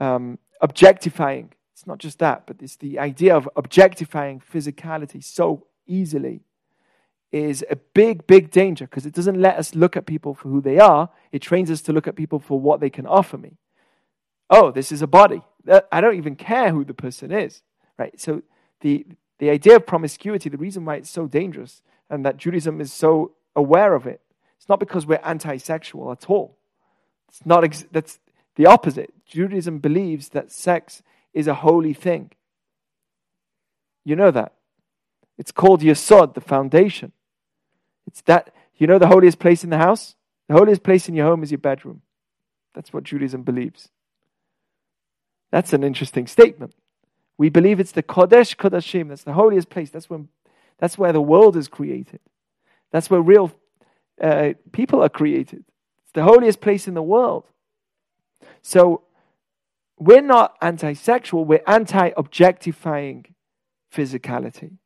[0.00, 1.52] um, objectifying.
[1.74, 6.42] It's not just that, but it's the idea of objectifying physicality so easily
[7.32, 10.60] is a big, big danger because it doesn't let us look at people for who
[10.60, 11.10] they are.
[11.32, 13.56] It trains us to look at people for what they can offer me.
[14.48, 15.42] Oh, this is a body.
[15.68, 17.62] Uh, I don't even care who the person is,
[17.98, 18.18] right?
[18.20, 18.42] So
[18.80, 19.06] the
[19.38, 23.32] the idea of promiscuity, the reason why it's so dangerous and that Judaism is so
[23.54, 24.22] aware of it,
[24.56, 26.56] it's not because we're anti-sexual at all.
[27.28, 27.64] It's not.
[27.64, 28.18] Ex- that's
[28.54, 29.12] the opposite.
[29.26, 31.02] Judaism believes that sex
[31.34, 32.30] is a holy thing.
[34.04, 34.55] You know that.
[35.38, 37.12] It's called Yesod, the foundation.
[38.06, 40.14] It's that, you know, the holiest place in the house?
[40.48, 42.02] The holiest place in your home is your bedroom.
[42.74, 43.88] That's what Judaism believes.
[45.50, 46.74] That's an interesting statement.
[47.38, 49.90] We believe it's the Kodesh Kodashim, that's the holiest place.
[49.90, 50.28] That's, when,
[50.78, 52.20] that's where the world is created.
[52.92, 53.52] That's where real
[54.20, 55.64] uh, people are created.
[56.02, 57.44] It's the holiest place in the world.
[58.62, 59.02] So
[59.98, 63.26] we're not anti sexual, we're anti objectifying
[63.94, 64.78] physicality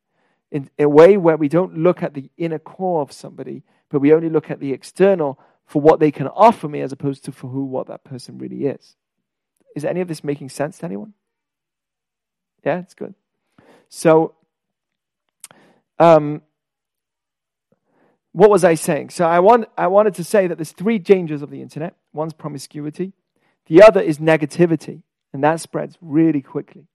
[0.51, 4.13] in a way where we don't look at the inner core of somebody, but we
[4.13, 7.47] only look at the external for what they can offer me as opposed to for
[7.47, 8.95] who what that person really is.
[9.75, 11.13] Is any of this making sense to anyone?
[12.65, 13.15] Yeah, it's good.
[13.87, 14.35] So,
[15.97, 16.41] um,
[18.33, 19.09] what was I saying?
[19.09, 21.95] So I want I wanted to say that there's three dangers of the internet.
[22.13, 23.13] One's promiscuity,
[23.67, 25.01] the other is negativity,
[25.33, 26.87] and that spreads really quickly.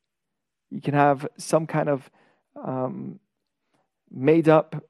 [0.71, 2.11] You can have some kind of
[2.63, 3.21] um,
[4.11, 4.85] made up,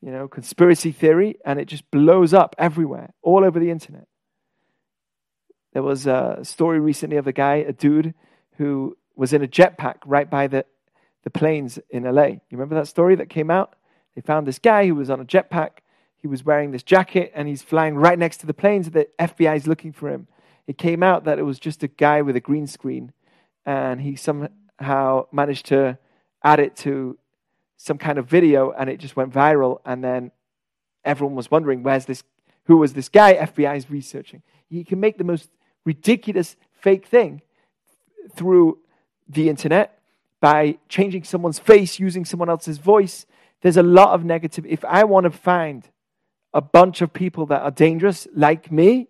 [0.00, 4.06] you know, conspiracy theory, and it just blows up everywhere, all over the internet.
[5.72, 8.14] There was a story recently of a guy, a dude,
[8.56, 10.64] who was in a jetpack right by the,
[11.24, 12.26] the planes in LA.
[12.26, 13.74] You remember that story that came out?
[14.14, 15.78] They found this guy who was on a jetpack.
[16.16, 18.90] He was wearing this jacket and he's flying right next to the planes.
[18.90, 20.28] The FBI is looking for him.
[20.66, 23.12] It came out that it was just a guy with a green screen
[23.64, 25.98] and he somehow managed to
[26.42, 27.18] add it to
[27.76, 29.80] some kind of video and it just went viral.
[29.84, 30.30] And then
[31.04, 32.22] everyone was wondering, where's this?
[32.64, 33.34] Who was this guy?
[33.34, 34.42] FBI is researching.
[34.68, 35.48] He can make the most
[35.84, 37.42] ridiculous fake thing
[38.34, 38.78] through
[39.28, 40.00] the internet
[40.40, 43.26] by changing someone's face, using someone else's voice.
[43.62, 44.66] There's a lot of negative.
[44.66, 45.88] If I want to find
[46.52, 49.08] a bunch of people that are dangerous like me,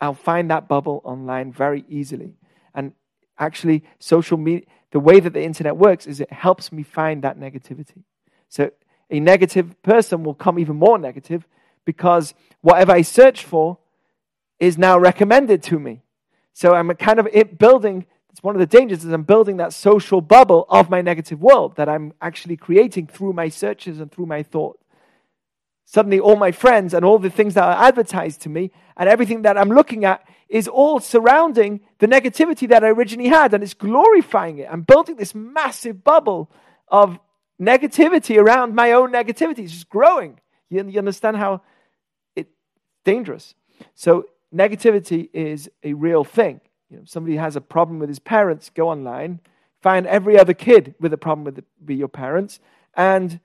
[0.00, 2.34] I'll find that bubble online very easily.
[2.74, 2.92] And
[3.38, 7.38] actually, social media, the way that the internet works is it helps me find that
[7.38, 8.02] negativity.
[8.48, 8.70] So
[9.10, 11.46] a negative person will come even more negative
[11.84, 13.78] because whatever I search for
[14.58, 16.02] is now recommended to me.
[16.52, 20.20] So I'm kind of building, it's one of the dangers is I'm building that social
[20.20, 24.42] bubble of my negative world that I'm actually creating through my searches and through my
[24.42, 24.78] thought.
[25.86, 29.42] Suddenly, all my friends and all the things that are advertised to me and everything
[29.42, 33.72] that I'm looking at is all surrounding the negativity that I originally had and it's
[33.72, 34.68] glorifying it.
[34.70, 36.50] I'm building this massive bubble
[36.88, 37.18] of
[37.60, 39.60] negativity around my own negativity.
[39.60, 40.40] It's just growing.
[40.68, 41.62] You, you understand how
[42.34, 42.50] it's
[43.04, 43.54] dangerous.
[43.94, 46.60] So negativity is a real thing.
[46.90, 49.40] You know, somebody has a problem with his parents, go online,
[49.82, 52.58] find every other kid with a problem with, the, with your parents,
[52.94, 53.38] and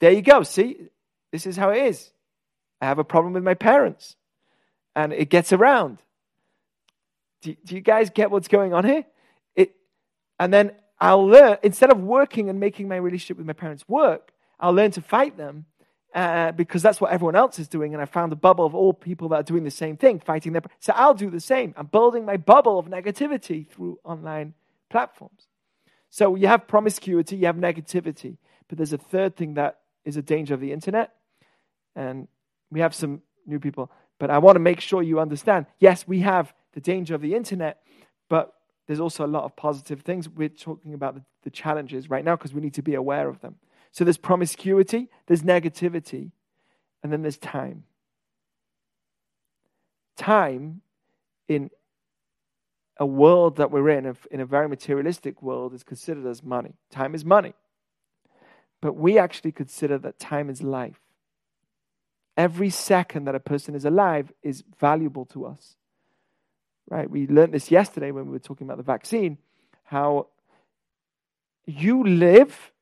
[0.00, 0.42] there you go.
[0.42, 0.88] See,
[1.32, 2.12] this is how it is.
[2.80, 4.16] I have a problem with my parents,
[4.94, 5.98] and it gets around.
[7.40, 9.04] Do, do you guys get what's going on here?
[9.56, 9.74] It,
[10.38, 14.32] and then I'll learn, instead of working and making my relationship with my parents work,
[14.60, 15.66] I'll learn to fight them
[16.14, 17.94] uh, because that's what everyone else is doing.
[17.94, 20.52] And I found a bubble of all people that are doing the same thing, fighting
[20.52, 20.62] their.
[20.78, 21.74] So I'll do the same.
[21.76, 24.54] I'm building my bubble of negativity through online
[24.90, 25.48] platforms.
[26.10, 28.36] So you have promiscuity, you have negativity,
[28.68, 31.14] but there's a third thing that is a danger of the internet.
[31.94, 32.28] And
[32.70, 35.66] we have some new people, but I want to make sure you understand.
[35.78, 37.82] Yes, we have the danger of the internet,
[38.28, 38.54] but
[38.86, 40.28] there's also a lot of positive things.
[40.28, 43.56] We're talking about the, challenges right now because we need to be aware of them.
[43.90, 46.30] So there's promiscuity, there's negativity,
[47.02, 47.82] and then there's time.
[50.16, 50.82] Time
[51.48, 51.68] in
[52.96, 56.74] a world that we're in, in a very materialistic world, is considered as money.
[56.90, 57.54] Time is money.
[58.80, 61.01] But we actually consider that time is life.
[62.36, 65.76] Every second that a person is alive is valuable to us.
[66.88, 67.08] Right?
[67.08, 69.38] We learned this yesterday when we were talking about the vaccine,
[69.84, 70.28] how
[71.66, 72.72] you live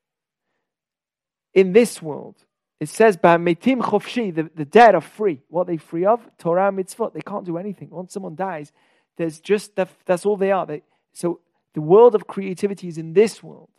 [1.53, 2.35] in this world.
[2.79, 5.41] It says, "Metim chofshi," the, the dead are free.
[5.49, 6.19] What are they free of?
[6.37, 7.13] Torah mitzvot.
[7.13, 7.89] They can't do anything.
[7.91, 8.71] Once someone dies,
[9.17, 10.65] there's just that, that's all they are.
[10.65, 10.81] They,
[11.13, 11.41] so
[11.73, 13.69] the world of creativity is in this world.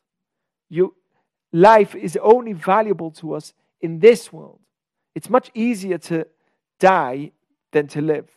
[0.68, 0.94] You,
[1.52, 4.60] life is only valuable to us in this world.
[5.14, 6.26] It's much easier to
[6.80, 7.32] die
[7.72, 8.28] than to live.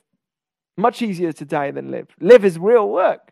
[0.78, 2.08] Much easier to die than live.
[2.20, 3.32] Live is real work.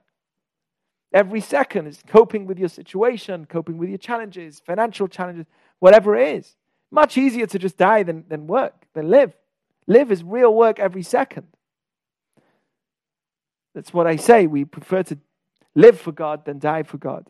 [1.14, 5.46] Every second is coping with your situation, coping with your challenges, financial challenges
[5.80, 6.56] whatever it is.
[6.92, 9.34] Much easier to just die than, than work, than live.
[9.86, 11.48] Live is real work every second.
[13.76, 14.48] That's what I say.
[14.48, 15.18] We prefer to
[15.76, 17.28] live for God than die for God.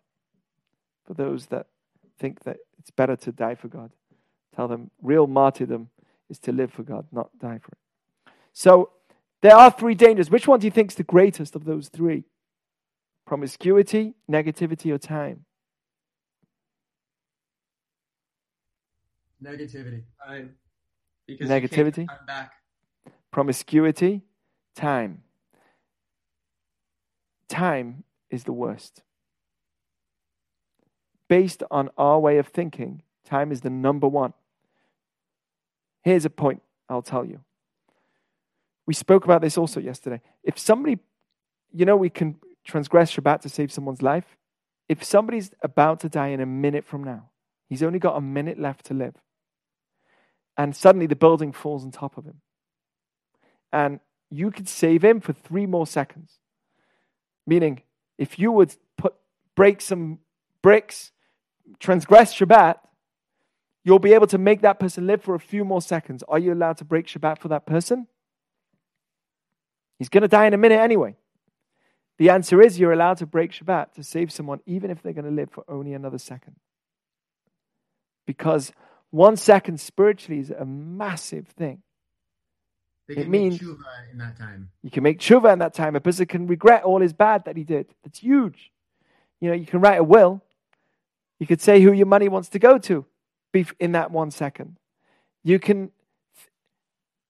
[1.05, 1.67] For those that
[2.19, 3.91] think that it's better to die for God,
[4.55, 5.89] tell them real martyrdom
[6.29, 8.33] is to live for God, not die for it.
[8.53, 8.91] So
[9.41, 10.29] there are three dangers.
[10.29, 12.23] Which one do you think is the greatest of those three?
[13.25, 15.45] Promiscuity, negativity, or time?
[19.43, 20.03] Negativity.
[20.25, 20.45] I,
[21.27, 22.07] because Negativity?
[22.09, 22.51] I'm back.
[23.31, 24.21] Promiscuity,
[24.75, 25.23] time.
[27.49, 29.03] Time is the worst.
[31.27, 34.33] Based on our way of thinking, time is the number one.
[36.03, 37.39] Here's a point I'll tell you.
[38.85, 40.21] We spoke about this also yesterday.
[40.43, 40.99] If somebody,
[41.73, 42.35] you know, we can
[42.65, 44.37] transgress Shabbat to save someone's life.
[44.89, 47.29] If somebody's about to die in a minute from now,
[47.69, 49.15] he's only got a minute left to live
[50.57, 52.41] and suddenly the building falls on top of him.
[53.71, 56.39] And you could save him for three more seconds.
[57.45, 57.81] Meaning,
[58.17, 59.15] if you would put
[59.55, 60.19] break some
[60.61, 61.11] bricks,
[61.79, 62.77] transgress Shabbat,
[63.83, 66.23] you'll be able to make that person live for a few more seconds.
[66.27, 68.07] Are you allowed to break Shabbat for that person?
[69.99, 71.15] He's going to die in a minute anyway.
[72.17, 75.25] The answer is you're allowed to break Shabbat to save someone, even if they're going
[75.25, 76.55] to live for only another second.
[78.25, 78.71] Because
[79.09, 81.81] one second spiritually is a massive thing.
[83.07, 84.69] They It can means- make tshuva in that time.
[84.81, 85.95] You can make tshuva in that time.
[85.95, 87.93] A person can regret all his bad that he did.
[88.05, 88.71] It's huge.
[89.41, 90.41] You know, you can write a will.
[91.39, 93.05] You could say who your money wants to go to
[93.79, 94.77] in that one second.
[95.43, 95.91] You can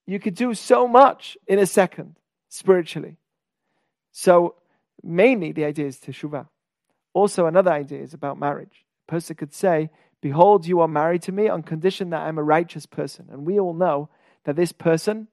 [0.05, 2.15] you could do so much in a second
[2.49, 3.17] spiritually.
[4.11, 4.55] So
[5.01, 6.47] mainly the idea is teshuvah.
[7.13, 8.85] Also another idea is about marriage.
[9.07, 9.89] A person could say,
[10.21, 13.27] Behold, you are married to me on condition that I'm a righteous person.
[13.31, 14.09] And we all know
[14.45, 15.27] that this person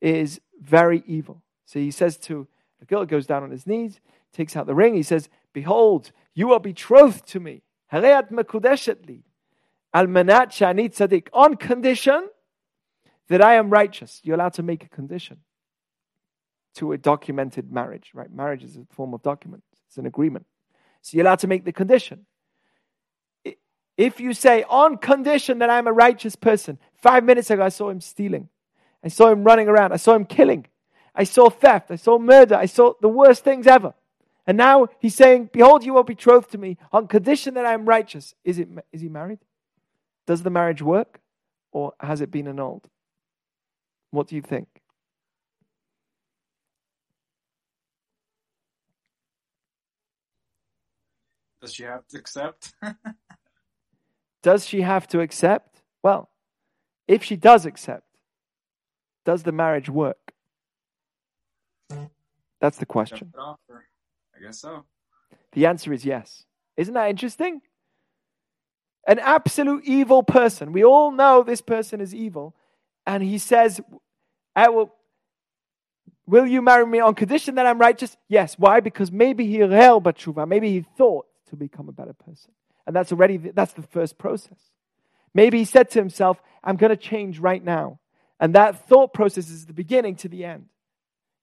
[0.00, 1.42] is very evil.
[1.66, 2.46] So he says to
[2.78, 4.00] the girl, goes down on his knees,
[4.32, 4.94] takes out the ring.
[4.94, 7.62] He says, Behold, you are betrothed to me.
[9.92, 11.28] Al menat she'ani tzaddik.
[11.32, 12.28] On condition
[13.28, 14.20] that I am righteous.
[14.22, 15.38] You're allowed to make a condition
[16.74, 18.30] to a documented marriage, right?
[18.32, 19.62] Marriage is a form of document.
[19.88, 20.46] It's an agreement.
[21.02, 22.26] So you're allowed to make the condition.
[23.96, 27.90] If you say, on condition that I'm a righteous person, five minutes ago I saw
[27.90, 28.48] him stealing.
[29.04, 29.92] I saw him running around.
[29.92, 30.66] I saw him killing.
[31.14, 31.90] I saw theft.
[31.90, 32.54] I saw murder.
[32.54, 33.94] I saw the worst things ever.
[34.46, 37.86] And now he's saying, Behold, you are betrothed to me on condition that I am
[37.86, 38.34] righteous.
[38.44, 39.38] Is, it, is he married?
[40.30, 41.18] Does the marriage work?
[41.72, 42.88] Or has it been annulled?
[44.12, 44.68] What do you think?
[51.60, 52.74] Does she have to accept?
[54.44, 55.82] Does she have to accept?
[56.00, 56.30] Well,
[57.08, 58.06] if she does accept,
[59.24, 60.32] does the marriage work?
[62.60, 63.32] That's the question.
[63.34, 63.84] it off, or
[64.36, 64.84] I guess so.
[65.52, 66.44] The answer is yes.
[66.76, 67.62] Isn't that interesting?
[69.06, 70.72] An absolute evil person.
[70.72, 72.54] We all know this person is evil.
[73.06, 74.92] And he says, eh, I will,
[76.30, 78.16] Will you marry me on condition that I'm righteous?
[78.28, 78.54] Yes.
[78.56, 78.78] Why?
[78.78, 80.46] Because maybe he rel b'tshuva.
[80.46, 82.52] Maybe he thought to become a better person.
[82.86, 84.58] And that's already, that's the first process.
[85.34, 87.98] Maybe he said to himself, I'm going to change right now.
[88.38, 90.66] And that thought process is the beginning to the end.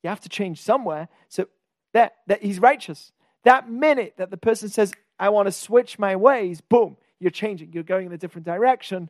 [0.03, 1.09] You have to change somewhere.
[1.27, 1.47] So
[1.91, 3.11] that, that he's righteous.
[3.43, 7.74] That minute that the person says, I want to switch my ways, boom, you're changing.
[7.74, 9.09] You're going in a different direction,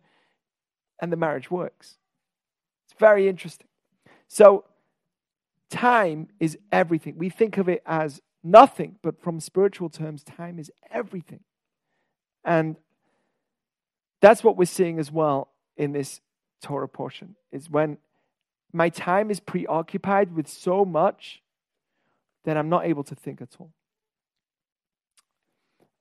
[1.01, 1.97] and the marriage works.
[2.85, 3.67] It's very interesting.
[4.27, 4.65] So,
[5.69, 7.17] time is everything.
[7.17, 11.41] We think of it as nothing, but from spiritual terms, time is everything.
[12.43, 12.77] And
[14.21, 16.21] that's what we're seeing as well in this
[16.61, 17.97] Torah portion is when
[18.73, 21.41] my time is preoccupied with so much
[22.45, 23.71] that I'm not able to think at all.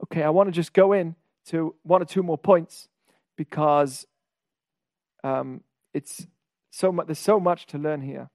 [0.05, 1.15] Okay, I want to just go in
[1.47, 2.89] to one or two more points
[3.37, 4.07] because
[5.23, 5.63] um,
[5.95, 6.27] it's
[6.71, 7.07] so much.
[7.07, 8.31] There's so much to learn here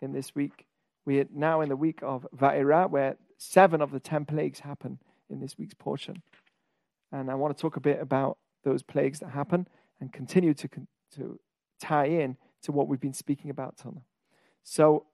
[0.00, 0.66] in this week.
[1.04, 4.98] We are now in the week of Va'era, where seven of the ten plagues happen
[5.28, 6.22] in this week's portion,
[7.12, 9.68] and I want to talk a bit about those plagues that happen
[10.00, 10.68] and continue to
[11.16, 11.38] to
[11.80, 14.04] tie in to what we've been speaking about till now.
[14.62, 15.06] So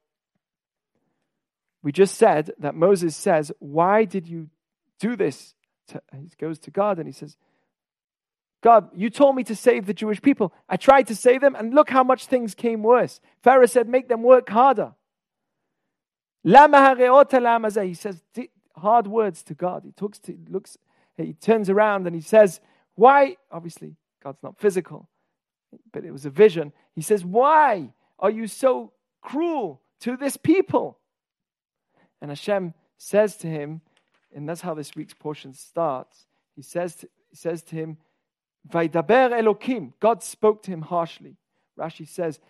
[1.82, 4.50] we just said that Moses says, "Why did you
[4.98, 5.54] do this
[5.92, 7.36] to, he goes to God and he says,
[8.62, 10.52] God, you told me to save the Jewish people.
[10.68, 13.20] I tried to save them, and look how much things came worse.
[13.42, 14.94] Pharaoh said, Make them work harder.
[16.44, 18.22] He says
[18.76, 19.82] hard words to God.
[19.84, 20.78] He talks to, looks,
[21.16, 22.60] he turns around and he says,
[22.94, 23.36] Why?
[23.50, 25.08] Obviously, God's not physical,
[25.92, 26.72] but it was a vision.
[26.94, 30.98] He says, Why are you so cruel to this people?
[32.20, 33.80] And Hashem says to him,
[34.34, 36.26] and that's how this week's portion starts.
[36.54, 37.98] He says to, he says to him,
[38.68, 39.92] Vaidaber Elokim.
[40.00, 41.36] God spoke to him harshly.
[41.78, 42.40] Rashi says,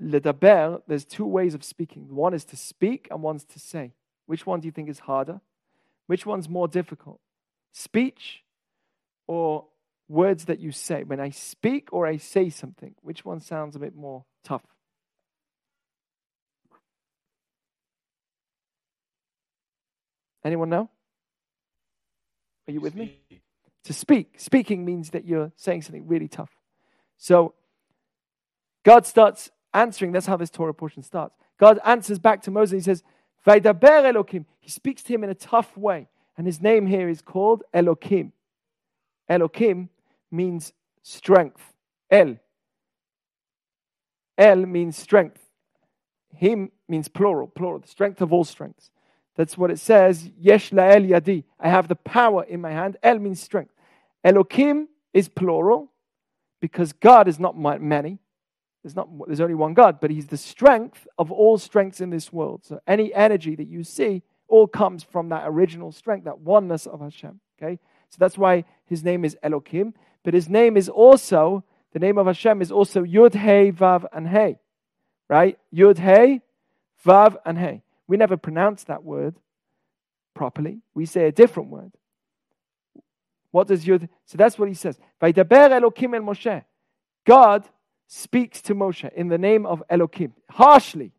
[0.00, 2.14] Ledaber, there's two ways of speaking.
[2.14, 3.92] One is to speak and one's to say.
[4.26, 5.40] Which one do you think is harder?
[6.06, 7.20] Which one's more difficult?
[7.72, 8.42] Speech
[9.26, 9.66] or
[10.08, 11.04] words that you say?
[11.04, 14.64] When I speak or I say something, which one sounds a bit more tough?
[20.44, 20.90] Anyone know?
[22.68, 23.18] Are you with me?
[23.84, 24.38] To speak.
[24.38, 26.50] Speaking means that you're saying something really tough.
[27.16, 27.54] So
[28.84, 30.12] God starts answering.
[30.12, 31.36] That's how this Torah portion starts.
[31.58, 32.72] God answers back to Moses.
[32.72, 33.02] He says,
[33.46, 34.44] Vaidaber Elokim.
[34.60, 36.08] He speaks to him in a tough way.
[36.36, 38.32] And his name here is called Elokim.
[39.28, 39.88] Elokim
[40.30, 41.74] means strength.
[42.10, 42.36] El.
[44.38, 45.48] El means strength.
[46.34, 48.90] Him means plural, plural, the strength of all strengths.
[49.36, 50.28] That's what it says.
[50.38, 51.44] Yesh la'el yadi.
[51.58, 52.96] I have the power in my hand.
[53.02, 53.72] El means strength.
[54.24, 55.90] Elokim is plural
[56.60, 58.18] because God is not many.
[58.82, 59.08] There's not.
[59.26, 62.64] There's only one God, but He's the strength of all strengths in this world.
[62.64, 67.00] So any energy that you see all comes from that original strength, that oneness of
[67.00, 67.40] Hashem.
[67.60, 67.78] Okay,
[68.10, 69.94] so that's why His name is Elokim.
[70.24, 74.26] But His name is also the name of Hashem is also Yud Hey Vav and
[74.26, 74.58] Hey,
[75.28, 75.58] right?
[75.74, 76.40] Yud Hey,
[77.04, 77.82] Vav and Hey.
[78.12, 79.36] We never pronounce that word
[80.34, 80.82] properly.
[80.92, 81.92] We say a different word.
[83.52, 84.06] What does Yud?
[84.26, 84.98] So that's what he says.
[85.22, 86.62] Elokim el Moshe.
[87.24, 87.66] God
[88.06, 91.12] speaks to Moshe in the name of Elokim harshly.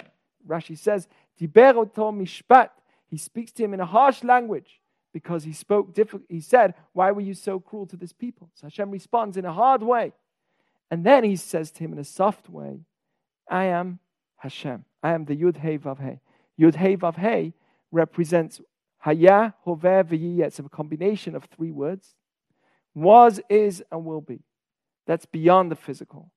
[0.48, 1.08] Rashi says,
[1.42, 2.70] mishpat.
[3.08, 4.80] He speaks to him in a harsh language
[5.14, 6.26] because he spoke different.
[6.30, 9.52] He said, "Why were you so cruel to this people?" So Hashem responds in a
[9.52, 10.14] hard way,
[10.92, 12.82] and then he says to him in a soft way,
[13.50, 13.98] "I am
[14.38, 14.86] Hashem.
[15.02, 16.20] I am the Yud Hey Vav Hey."
[16.60, 17.54] Yud Hey Vav Hey
[17.92, 18.62] represents
[19.00, 20.46] Haya, Hoveh, V'yiyeh.
[20.46, 22.16] It's a combination of three words.
[22.96, 24.40] Was, is, and will be.
[25.06, 26.32] That's beyond the physical.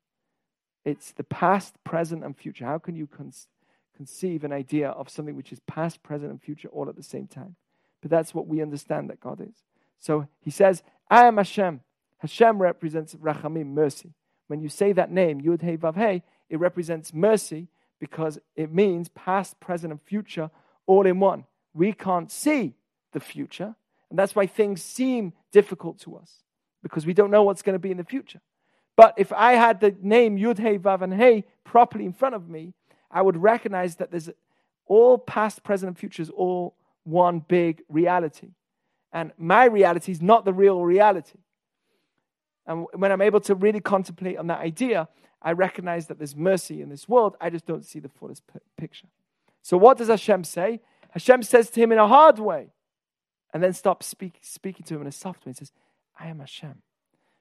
[0.85, 2.65] It's the past, present, and future.
[2.65, 3.33] How can you con-
[3.97, 7.27] conceive an idea of something which is past, present, and future all at the same
[7.27, 7.57] time?
[8.01, 9.63] But that's what we understand that God is.
[9.99, 11.81] So he says, I am Hashem.
[12.19, 14.15] Hashem represents Rachamim, mercy.
[14.49, 17.69] When you say that name, Yud Hey Vav Hey, it represents mercy
[17.99, 20.51] because it means past, present, and future
[20.87, 21.45] all in one.
[21.75, 22.75] We can't see
[23.13, 23.75] the future,
[24.11, 26.43] and that's why things seem difficult to us
[26.83, 28.41] because we don't know what's going to be in the future.
[28.97, 32.49] But if I had the name Yud Hey Vav and Hey properly in front of
[32.49, 32.73] me,
[33.11, 34.31] I would recognize that there's
[34.87, 38.49] all past, present, and future is all one big reality.
[39.13, 41.39] And my reality is not the real reality.
[42.67, 45.09] And when I'm able to really contemplate on that idea,
[45.47, 47.37] I recognize that there's mercy in this world.
[47.41, 48.43] I just don't see the fullest
[48.77, 49.07] picture.
[49.63, 50.81] So, what does Hashem say?
[51.11, 52.73] Hashem says to him in a hard way,
[53.55, 55.73] and then stops speak, speaking to him in a soft way He says,
[56.19, 56.83] I am Hashem.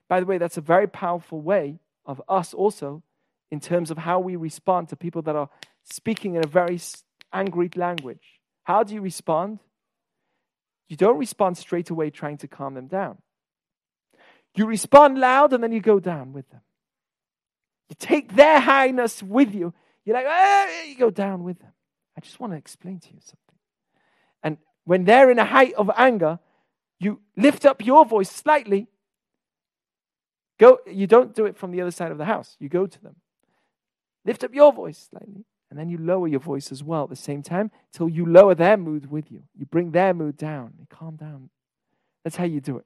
[0.07, 3.01] By the way, that's a very powerful way of us also
[3.49, 5.49] in terms of how we respond to people that are
[5.83, 6.79] speaking in a very
[7.33, 8.39] angry language.
[8.65, 9.59] How do you respond?
[10.87, 13.17] You don't respond straight away trying to calm them down.
[14.53, 16.61] You respond loud and then you go down with them.
[17.89, 19.73] You take their highness with you.
[20.05, 21.71] You're like, ah, you go down with them.
[22.17, 23.39] I just want to explain to you something.
[24.43, 26.39] And when they're in a height of anger,
[26.99, 28.87] you lift up your voice slightly.
[30.57, 32.55] Go, you don't do it from the other side of the house.
[32.59, 33.15] You go to them.
[34.23, 35.45] Lift up your voice slightly.
[35.69, 38.55] And then you lower your voice as well at the same time till you lower
[38.55, 39.43] their mood with you.
[39.57, 40.73] You bring their mood down.
[40.79, 41.49] You calm down.
[42.23, 42.85] That's how you do it.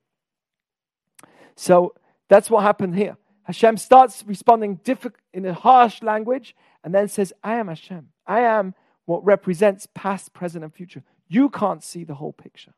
[1.55, 1.93] So
[2.29, 3.17] that's what happened here.
[3.49, 4.79] Hashem starts responding
[5.33, 8.09] in a harsh language and then says, I am Hashem.
[8.27, 8.75] I am
[9.05, 11.01] what represents past, present, and future.
[11.27, 12.75] You can't see the whole picture.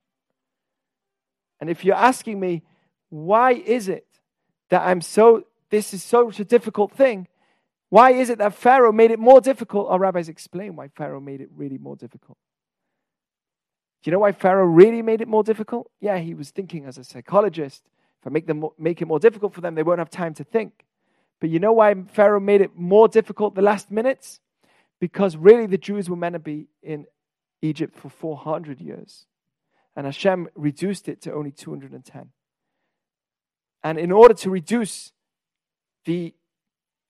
[1.60, 2.64] And if you're asking me,
[3.10, 4.08] why is it
[4.70, 7.28] that I'm so, this is such a difficult thing?
[7.90, 9.90] Why is it that Pharaoh made it more difficult?
[9.90, 12.38] Our rabbis explain why Pharaoh made it really more difficult.
[14.02, 15.92] Do you know why Pharaoh really made it more difficult?
[16.00, 17.84] Yeah, he was thinking as a psychologist.
[18.22, 20.44] If I make, them, make it more difficult for them, they won't have time to
[20.44, 20.86] think.
[21.40, 24.40] But you know why Pharaoh made it more difficult the last minutes?
[25.00, 27.08] Because really the Jews were meant to be in
[27.64, 29.26] Egypt for 400 years.
[29.96, 32.30] And Hashem reduced it to only 210.
[33.84, 35.12] And in order to reduce
[36.06, 36.36] the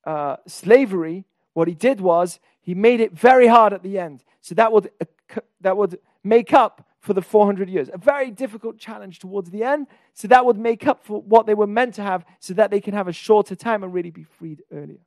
[0.06, 4.24] uh, slavery, what he did was he made it very hard at the end.
[4.40, 7.90] So that would, uh, that would make up for the 400 years.
[7.92, 9.88] A very difficult challenge towards the end.
[10.14, 12.80] So that would make up for what they were meant to have so that they
[12.80, 15.02] can have a shorter time and really be freed earlier.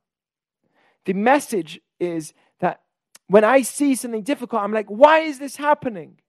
[1.05, 2.81] The message is that
[3.27, 6.19] when I see something difficult, I'm like, why is this happening?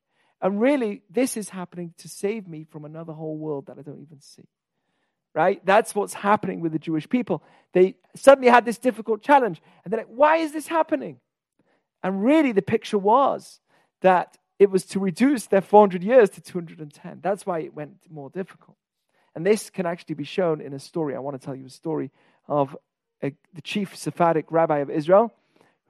[0.41, 4.01] And really, this is happening to save me from another whole world that I don't
[4.01, 4.45] even see
[5.37, 5.65] right?
[5.67, 7.45] That's what's happening with the Jewish people.
[7.75, 11.21] They suddenly had this difficult challenge, and they're like, why is this happening?
[12.03, 13.61] And really, the picture was
[14.01, 17.21] that it was to reduce their 400 years to 210.
[17.23, 18.77] That's why it went more difficult.
[19.35, 21.15] And this can actually be shown in a story.
[21.15, 22.11] I want to tell you a story
[22.49, 22.77] of
[23.23, 25.35] a, the chief Sephardic rabbi of Israel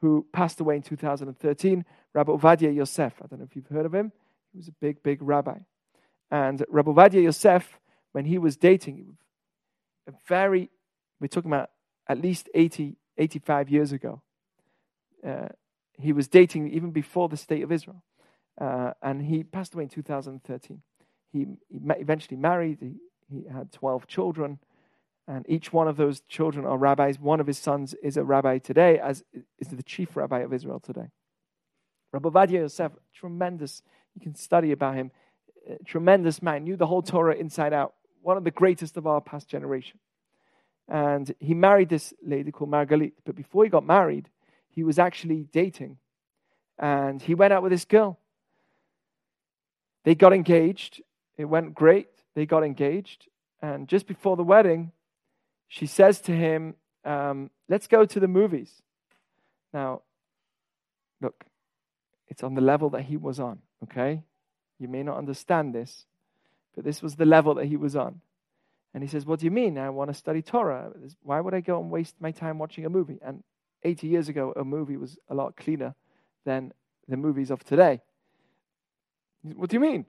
[0.00, 3.14] who passed away in 2013, Rabbi Ovadia Yosef.
[3.22, 4.12] I don't know if you've heard of him.
[4.52, 5.58] He was a big, big rabbi.
[6.30, 7.78] And Rabbi Ovadia Yosef,
[8.12, 9.16] when he was dating,
[10.08, 10.70] a very,
[11.20, 11.70] we're talking about
[12.08, 14.22] at least 80, 85 years ago.
[15.26, 15.48] Uh,
[15.98, 18.02] he was dating even before the state of Israel.
[18.60, 20.82] Uh, and he passed away in 2013.
[21.32, 21.38] He,
[21.68, 22.94] he eventually married, he,
[23.30, 24.58] he had 12 children,
[25.28, 27.18] and each one of those children are rabbis.
[27.18, 29.24] One of his sons is a rabbi today, as
[29.58, 31.10] is the chief rabbi of Israel today.
[32.12, 33.82] Rabbi Ovadia Yosef, tremendous,
[34.14, 35.10] you can study about him,
[35.84, 39.48] tremendous man, knew the whole Torah inside out, one of the greatest of our past
[39.48, 39.98] generation.
[40.88, 43.12] And he married this lady called Margalit.
[43.24, 44.28] But before he got married,
[44.68, 45.98] he was actually dating.
[46.78, 48.18] And he went out with this girl.
[50.06, 51.02] They got engaged.
[51.36, 52.08] It went great.
[52.36, 53.26] They got engaged.
[53.60, 54.92] And just before the wedding,
[55.66, 58.70] she says to him, um, Let's go to the movies.
[59.74, 60.02] Now,
[61.20, 61.44] look,
[62.28, 64.22] it's on the level that he was on, okay?
[64.78, 66.06] You may not understand this,
[66.76, 68.20] but this was the level that he was on.
[68.94, 69.76] And he says, What do you mean?
[69.76, 70.92] I want to study Torah.
[71.24, 73.18] Why would I go and waste my time watching a movie?
[73.20, 73.42] And
[73.82, 75.96] 80 years ago, a movie was a lot cleaner
[76.44, 76.72] than
[77.08, 78.02] the movies of today.
[79.54, 80.06] What do you mean?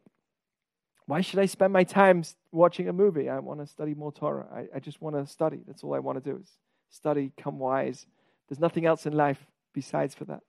[1.06, 3.30] Why should I spend my time watching a movie?
[3.30, 4.46] I want to study more Torah.
[4.54, 5.62] I, I just want to study.
[5.66, 6.50] That's all I want to do is
[6.90, 8.06] study, come wise.
[8.48, 9.40] There's nothing else in life
[9.74, 10.42] besides for that.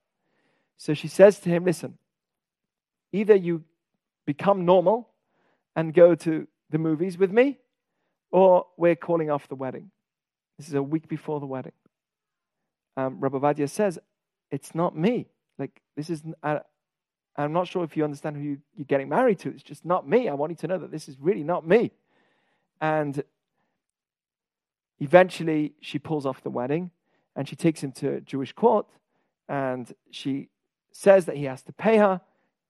[0.77, 1.97] So she says to him, Listen,
[3.13, 3.63] either you
[4.25, 5.09] become normal
[5.75, 7.57] and go to the movies with me,
[8.31, 9.91] or we're calling off the wedding.
[10.57, 11.71] This is a week before the wedding.
[12.97, 13.97] Um, Rabbi Ovadia says,
[14.51, 15.27] It's not me.
[15.57, 16.23] Like, this is,
[17.39, 19.49] I'm not sure if you understand who you, you're getting married to.
[19.49, 20.27] It's just not me.
[20.27, 21.91] I want you to know that this is really not me.
[22.81, 23.23] And
[24.99, 26.91] eventually, she pulls off the wedding
[27.35, 28.87] and she takes him to Jewish court
[29.47, 30.49] and she
[30.91, 32.21] says that he has to pay her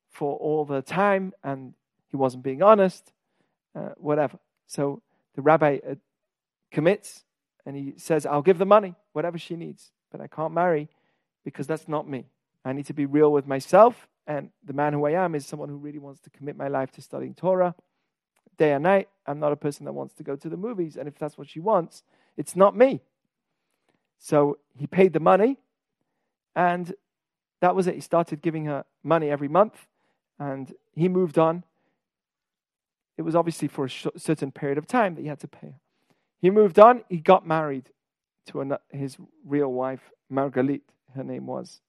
[0.10, 1.74] for all the time and
[2.08, 3.12] he wasn't being honest,
[3.76, 4.38] uh, whatever.
[4.68, 5.02] So
[5.36, 5.96] the rabbi uh,
[6.72, 7.24] commits
[7.66, 10.90] and he says, I'll give the money, whatever she needs, but I can't marry
[11.44, 12.26] because that's not me.
[12.66, 15.70] I need to be real with myself, and the man who I am is someone
[15.70, 17.74] who really wants to commit my life to studying Torah
[18.58, 19.10] day and night.
[19.26, 21.50] I'm not a person that wants to go to the movies, and if that's what
[21.50, 22.04] she wants,
[22.38, 23.02] it's not me.
[24.20, 25.58] So he paid the money,
[26.56, 26.94] and
[27.60, 27.96] that was it.
[27.96, 29.88] He started giving her money every month,
[30.38, 31.64] And he moved on.
[33.18, 35.76] It was obviously for a sh- certain period of time that he had to pay.
[36.40, 37.04] He moved on.
[37.10, 37.90] He got married
[38.48, 40.82] to an, his real wife, Margalit,
[41.16, 41.82] her name was.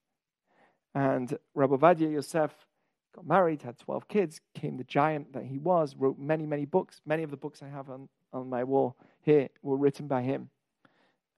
[0.93, 2.51] And Rabbi Ovadia Yosef
[3.15, 7.01] got married, had 12 kids, came the giant that he was, wrote many, many books.
[7.05, 10.49] Many of the books I have on, on my wall here were written by him.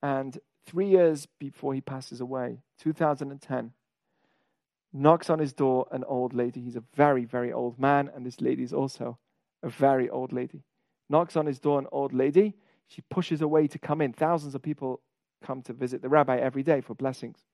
[0.02, 3.72] And three years before he passes away, 2010,
[4.92, 6.60] knocks on his door an old lady.
[6.60, 9.18] He's a very, very old man, and this lady is also
[9.62, 10.62] a very old lady.
[11.08, 12.54] Knocks on his door an old lady.
[12.86, 14.12] She pushes away to come in.
[14.12, 15.00] Thousands of people
[15.42, 17.44] come to visit the rabbi every day for blessings.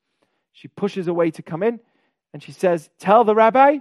[0.52, 1.80] She pushes away to come in,
[2.32, 3.78] and she says, Tell the rabbi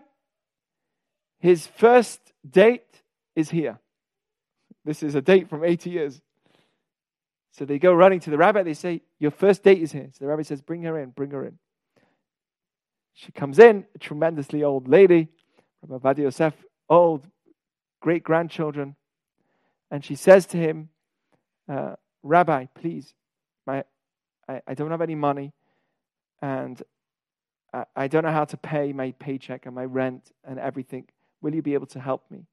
[1.39, 3.01] his first date
[3.35, 3.79] is here.
[4.85, 6.21] This is a date from 80 years.
[7.51, 8.63] So they go running to the rabbi.
[8.63, 10.09] They say, Your first date is here.
[10.11, 11.57] So the rabbi says, Bring her in, bring her in.
[13.13, 15.27] She comes in, a tremendously old lady,
[15.85, 16.53] Rabbi Ovadia Yosef,
[16.89, 17.27] old,
[18.01, 18.95] great grandchildren.
[19.91, 20.89] And she says to him,
[21.67, 23.13] uh, Rabbi, please,
[23.65, 23.83] my,
[24.47, 25.51] I, I don't have any money
[26.41, 26.81] and
[27.95, 31.07] I, don't know how to pay my paycheck and my rent and everything.
[31.41, 32.45] Will you be able to help me?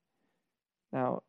[0.93, 1.23] Now,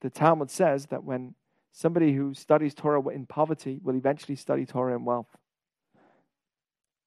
[0.00, 1.34] the Talmud says that when
[1.72, 5.36] somebody who studies Torah in poverty will eventually study Torah in wealth.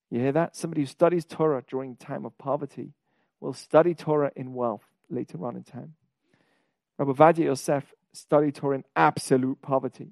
[0.09, 0.55] You hear that?
[0.55, 2.93] Somebody who studies Torah during time of poverty
[3.39, 5.95] will study Torah in wealth later on in time.
[6.97, 10.11] Rabbi Ovadia Yosef studied Torah in absolute poverty,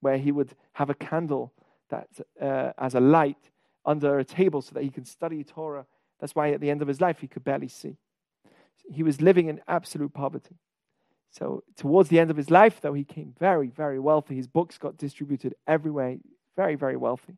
[0.00, 1.52] where he would have a candle
[1.90, 2.08] that
[2.40, 3.50] uh, as a light
[3.84, 5.86] under a table so that he can study Torah.
[6.20, 7.96] That's why at the end of his life he could barely see.
[8.90, 10.56] He was living in absolute poverty.
[11.30, 14.34] So, towards the end of his life, though, he came very, very wealthy.
[14.34, 16.16] His books got distributed everywhere,
[16.56, 17.36] very, very wealthy.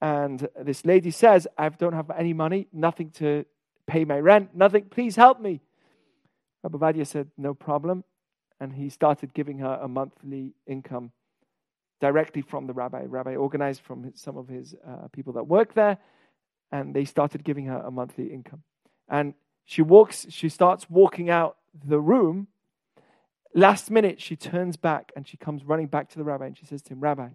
[0.00, 3.44] And this lady says, I don't have any money, nothing to
[3.86, 5.60] pay my rent, nothing, please help me.
[6.62, 8.04] Rabbi Ovadia said, No problem.
[8.58, 11.12] And he started giving her a monthly income
[12.02, 13.04] directly from the rabbi.
[13.06, 15.98] Rabbi organized from some of his uh, people that work there,
[16.72, 18.64] and they started giving her a monthly income.
[19.08, 19.34] And
[19.64, 22.48] she walks, she starts walking out the room.
[23.54, 26.66] Last minute, she turns back and she comes running back to the rabbi and she
[26.66, 27.28] says to him, Rabbi,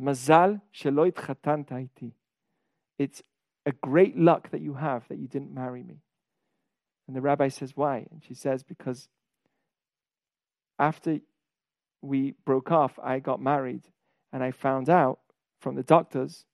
[0.00, 2.12] Mazal chatan
[2.98, 3.22] It's
[3.66, 6.02] a great luck that you have that you didn't marry me.
[7.08, 8.06] And the rabbi says, Why?
[8.10, 9.08] And she says, Because
[10.78, 11.18] after
[12.04, 13.82] we broke off, I got married
[14.32, 15.20] and I found out
[15.60, 16.44] from the doctors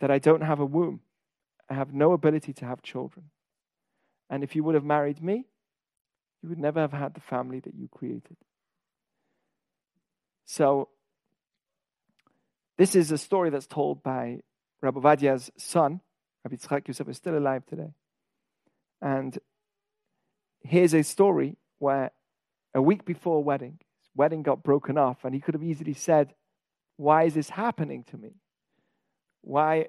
[0.00, 1.00] that I don't have a womb.
[1.70, 3.26] I have no ability to have children.
[4.28, 5.46] And if you would have married me,
[6.42, 8.36] you would never have had the family that you created.
[10.44, 10.88] So,
[12.78, 14.40] this is a story that's told by
[14.80, 16.00] Rabbi Ovadia's son.
[16.44, 17.92] Rabbi Yitzchak Yosef is still alive today.
[19.00, 19.38] And
[20.60, 22.10] here's a story where
[22.74, 23.78] a week before a wedding,
[24.14, 26.34] wedding got broken off, and he could have easily said,
[26.96, 28.36] Why is this happening to me?
[29.42, 29.88] Why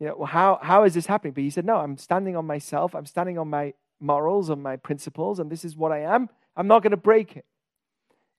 [0.00, 1.32] you know, how, how is this happening?
[1.32, 2.94] But he said, No, I'm standing on myself.
[2.94, 6.28] I'm standing on my morals, on my principles, and this is what I am.
[6.56, 7.44] I'm not going to break it.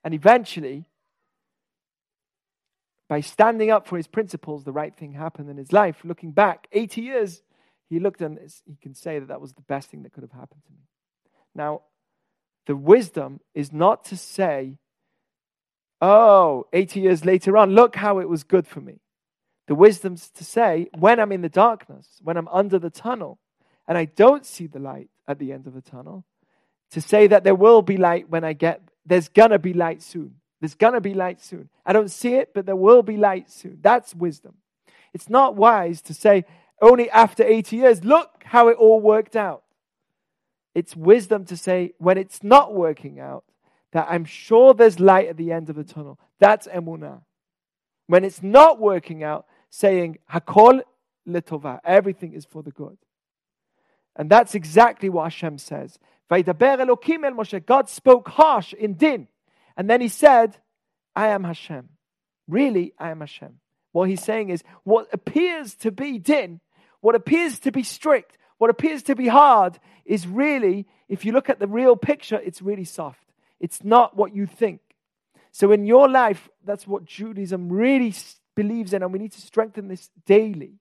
[0.04, 0.86] And eventually,
[3.10, 5.98] by standing up for his principles, the right thing happened in his life.
[6.04, 7.42] Looking back 80 years,
[7.90, 10.32] he looked and he can say that that was the best thing that could have
[10.32, 10.84] happened to me.
[11.56, 11.82] Now,
[12.68, 14.78] the wisdom is not to say,
[16.02, 19.00] oh, 80 years later on, look how it was good for me.
[19.68, 23.40] The wisdom's to say, when I'm in the darkness, when I'm under the tunnel,
[23.88, 26.26] and I don't see the light at the end of the tunnel,
[26.92, 30.36] to say that there will be light when I get, there's gonna be light soon.
[30.60, 31.70] There's gonna be light soon.
[31.86, 33.80] I don't see it, but there will be light soon.
[33.82, 34.56] That's wisdom.
[35.14, 36.46] It's not wise to say,
[36.82, 39.64] only after 80 years, look how it all worked out.
[40.74, 43.44] It's wisdom to say, when it's not working out,
[43.92, 46.20] that I'm sure there's light at the end of the tunnel.
[46.40, 47.22] That's emunah.
[48.08, 50.82] When it's not working out, saying, Hakol
[51.28, 52.98] letova, everything is for the good.
[54.16, 55.98] And that's exactly what Hashem says.
[56.32, 59.28] El Moshe, God spoke harsh in din.
[59.78, 60.58] And then he said,
[61.16, 61.90] I am Hashem.
[62.48, 63.60] Really, I am Hashem.
[63.92, 66.60] What he's saying is, what appears to be din,
[67.02, 71.50] what appears to be strict, what appears to be hard, is really, if you look
[71.50, 73.29] at the real picture, it's really soft.
[73.60, 74.82] It's not what you think.
[75.52, 78.14] So in your life, that's what Judaism really
[78.56, 80.74] believes in, and we need to strengthen this daily,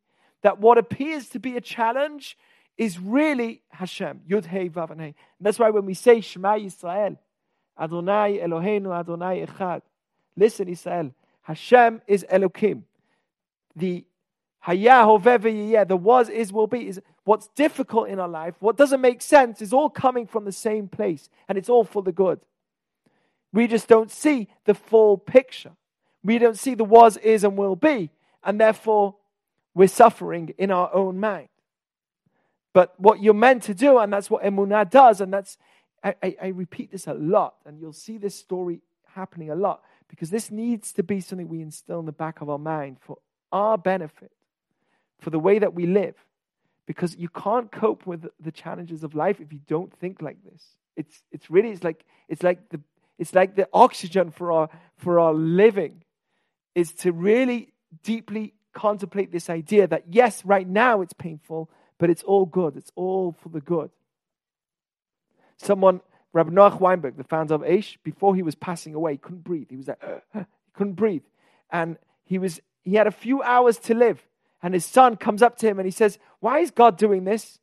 [0.42, 2.36] that what appears to be a challenge
[2.76, 4.20] is really Hashem.
[4.28, 5.14] Yud Hey Vav and Hey.
[5.38, 7.16] And that's why when we say Shema Yisrael,
[7.78, 9.82] Adonai Eloheinu Adonai Echad.
[10.36, 11.12] Listen, Israel,
[11.42, 12.82] Hashem is Elokim.
[13.74, 14.04] The
[14.66, 16.88] Hayah the was, is, will be.
[16.88, 20.52] Is, what's difficult in our life, what doesn't make sense, is all coming from the
[20.52, 22.40] same place and it's all for the good.
[23.52, 25.72] We just don't see the full picture.
[26.22, 28.10] We don't see the was, is, and will be,
[28.44, 29.14] and therefore
[29.74, 31.48] we're suffering in our own mind.
[32.72, 35.56] But what you're meant to do, and that's what Emunah does, and that's,
[36.04, 38.80] I, I, I repeat this a lot, and you'll see this story
[39.14, 42.50] happening a lot, because this needs to be something we instill in the back of
[42.50, 43.18] our mind for
[43.50, 44.32] our benefit,
[45.20, 46.14] for the way that we live.
[46.86, 50.62] Because you can't cope with the challenges of life if you don't think like this.
[50.96, 52.80] It's, it's really, it's like, it's like the,
[53.18, 56.02] it's like the oxygen for our, for our living
[56.74, 62.22] is to really deeply contemplate this idea that yes, right now it's painful, but it's
[62.22, 62.76] all good.
[62.76, 63.90] It's all for the good.
[65.56, 66.00] Someone,
[66.32, 69.66] Rabbi Noach Weinberg, the founder of Aish, before he was passing away, he couldn't breathe.
[69.70, 70.00] He was like,
[70.32, 70.40] he
[70.74, 71.24] couldn't breathe.
[71.70, 74.22] And he was he had a few hours to live.
[74.62, 77.58] And his son comes up to him and he says, Why is God doing this?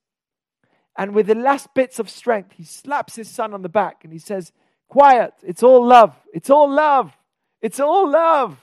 [0.97, 4.13] And with the last bits of strength, he slaps his son on the back and
[4.13, 4.51] he says,
[4.87, 6.15] Quiet, it's all love.
[6.33, 7.11] It's all love.
[7.61, 8.57] It's all love.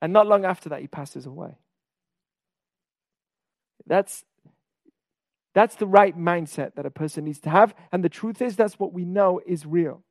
[0.00, 1.56] And not long after that, he passes away.
[3.86, 4.24] That's,
[5.54, 7.74] that's the right mindset that a person needs to have.
[7.92, 10.02] And the truth is, that's what we know is real.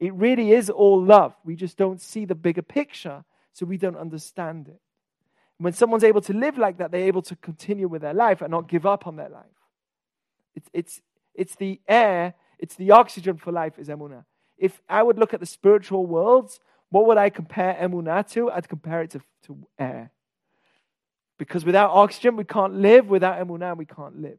[0.00, 1.34] It really is all love.
[1.44, 4.80] We just don't see the bigger picture, so we don't understand it.
[5.58, 8.50] When someone's able to live like that, they're able to continue with their life and
[8.50, 9.44] not give up on their life.
[10.56, 11.00] It's, it's,
[11.34, 14.24] it's the air, it's the oxygen for life, is emunah.
[14.56, 16.60] If I would look at the spiritual worlds,
[16.90, 18.50] what would I compare emunah to?
[18.50, 20.12] I'd compare it to, to air.
[21.38, 23.08] Because without oxygen, we can't live.
[23.08, 24.38] Without emunah, we can't live.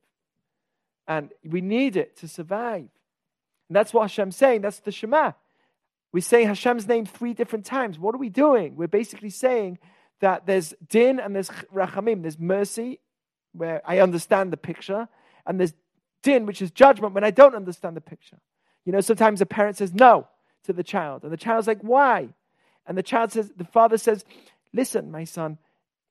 [1.05, 2.87] And we need it to survive.
[3.67, 4.61] And that's what Hashem's saying.
[4.61, 5.33] That's the Shema.
[6.13, 7.99] We say Hashem's name three different times.
[7.99, 8.77] What are we doing?
[8.77, 9.79] We're basically saying
[10.21, 12.21] that there's din and there's rachamim.
[12.21, 13.01] There's mercy,
[13.51, 15.09] where I understand the picture,
[15.45, 15.73] and there's
[16.23, 18.37] din, which is judgment, when I don't understand the picture.
[18.85, 20.27] You know, sometimes a parent says no
[20.63, 22.29] to the child, and the child's like, why?
[22.87, 24.25] And the child says, the father says,
[24.73, 25.57] listen, my son,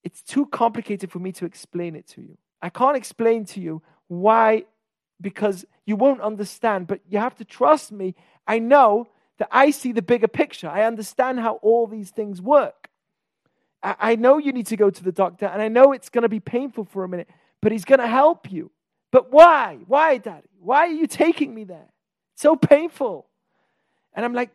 [0.05, 2.39] it's too complicated for me to explain it to you.
[2.61, 4.65] I can't explain to you why,
[5.21, 8.15] because you won't understand, but you have to trust me.
[8.47, 9.09] I know
[9.39, 10.69] that I see the bigger picture.
[10.69, 12.89] I understand how all these things work.
[13.83, 16.23] I, I know you need to go to the doctor, and I know it's going
[16.23, 17.29] to be painful for a minute,
[17.61, 18.71] but he's going to help you.
[19.13, 19.79] But why?
[19.87, 20.49] Why, Daddy?
[20.61, 21.93] Why are you taking me there?
[22.33, 23.29] It's so painful.
[24.15, 24.51] And I'm like,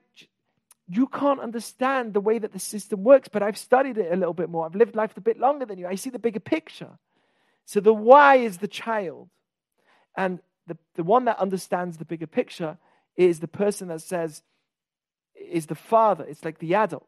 [0.89, 4.33] you can't understand the way that the system works, but I've studied it a little
[4.33, 4.65] bit more.
[4.65, 5.87] I've lived life a bit longer than you.
[5.87, 6.97] I see the bigger picture.
[7.65, 9.29] So the why is the child.
[10.15, 12.77] And the, the one that understands the bigger picture
[13.15, 14.41] is the person that says,
[15.35, 16.23] is the father.
[16.23, 17.07] It's like the adult.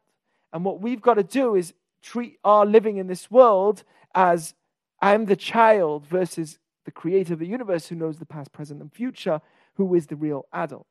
[0.52, 1.72] And what we've got to do is
[2.02, 3.82] treat our living in this world
[4.14, 4.54] as
[5.02, 8.92] I'm the child versus the creator of the universe who knows the past, present, and
[8.92, 9.40] future,
[9.74, 10.86] who is the real adult.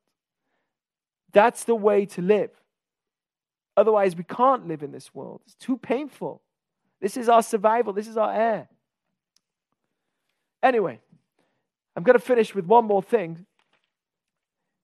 [1.32, 2.52] That's the way to live.
[3.78, 5.42] Otherwise, we can't live in this world.
[5.46, 6.42] It's too painful.
[7.02, 8.68] This is our survival, this is our air.
[10.62, 11.00] Anyway,
[11.96, 13.46] I'm going to finish with one more thing,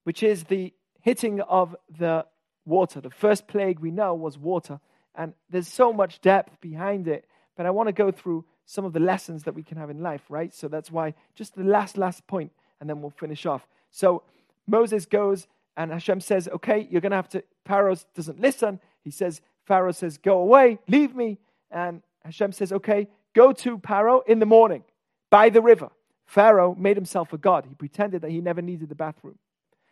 [0.03, 2.25] which is the hitting of the
[2.65, 3.01] water.
[3.01, 4.79] The first plague we know was water,
[5.13, 7.25] and there's so much depth behind it.
[7.57, 10.01] But I want to go through some of the lessons that we can have in
[10.01, 10.53] life, right?
[10.53, 13.67] So that's why just the last, last point, and then we'll finish off.
[13.91, 14.23] So
[14.67, 15.47] Moses goes,
[15.77, 17.43] and Hashem says, Okay, you're going to have to.
[17.65, 18.79] Pharaoh doesn't listen.
[19.03, 21.37] He says, Pharaoh says, Go away, leave me.
[21.69, 24.83] And Hashem says, Okay, go to Pharaoh in the morning
[25.29, 25.89] by the river.
[26.25, 27.65] Pharaoh made himself a god.
[27.67, 29.37] He pretended that he never needed the bathroom.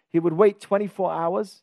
[0.10, 1.62] He would wait 24 hours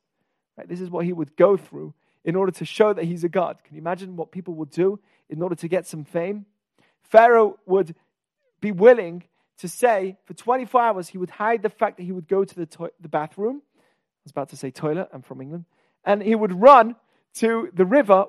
[0.60, 0.68] Right?
[0.68, 3.58] This is what he would go through in order to show that he's a god.
[3.64, 5.00] Can you imagine what people would do
[5.30, 6.44] in order to get some fame?
[7.10, 7.94] Pharaoh would
[8.60, 9.24] be willing
[9.58, 12.54] to say for 24 hours he would hide the fact that he would go to
[12.54, 13.62] the, to- the bathroom.
[13.76, 15.64] I was about to say toilet, I'm from England.
[16.04, 16.96] And he would run
[17.34, 18.26] to the river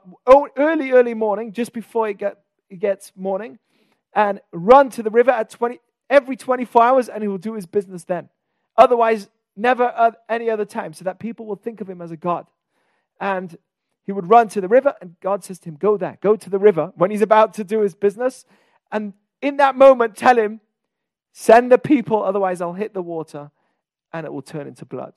[0.57, 3.59] early, early morning, just before it, get, it gets morning,
[4.13, 5.79] and run to the river at 20,
[6.09, 8.29] every 24 hours, and he will do his business then.
[8.77, 12.17] Otherwise, never at any other time, so that people will think of him as a
[12.17, 12.45] god.
[13.19, 13.57] And
[14.03, 16.49] he would run to the river, and God says to him, Go there, go to
[16.49, 18.45] the river when he's about to do his business.
[18.91, 20.61] And in that moment, tell him,
[21.33, 23.51] Send the people, otherwise I'll hit the water
[24.11, 25.13] and it will turn into blood.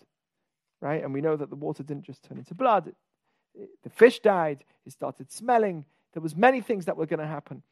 [0.80, 1.02] Right?
[1.02, 2.88] And we know that the water didn't just turn into blood.
[2.88, 2.96] It,
[3.54, 5.84] it, the fish died, it started smelling.
[6.12, 7.62] There was many things that were going to happen.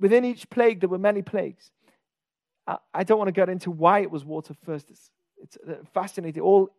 [0.00, 1.70] Within each plague, there were many plagues.
[2.66, 4.90] I, I don't want to get into why it was water first.
[4.90, 6.42] It's it's uh, fascinating.
[6.42, 6.70] It all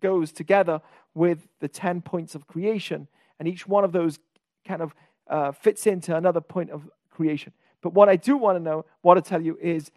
[0.00, 0.80] goes together
[1.14, 3.08] with the 10 points of creation,
[3.40, 4.20] and each one of those
[4.64, 4.94] kind of
[5.26, 6.88] uh, fits into another point of
[7.18, 7.52] creation.
[7.82, 9.90] But what I do want to know, what to tell you is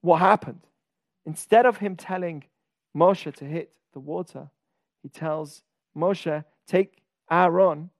[0.00, 0.62] what happened.
[1.24, 2.42] Instead of him telling
[2.94, 4.50] Moshe to hit the water,
[5.02, 5.62] he tells
[5.96, 7.90] Moshe, take Aaron,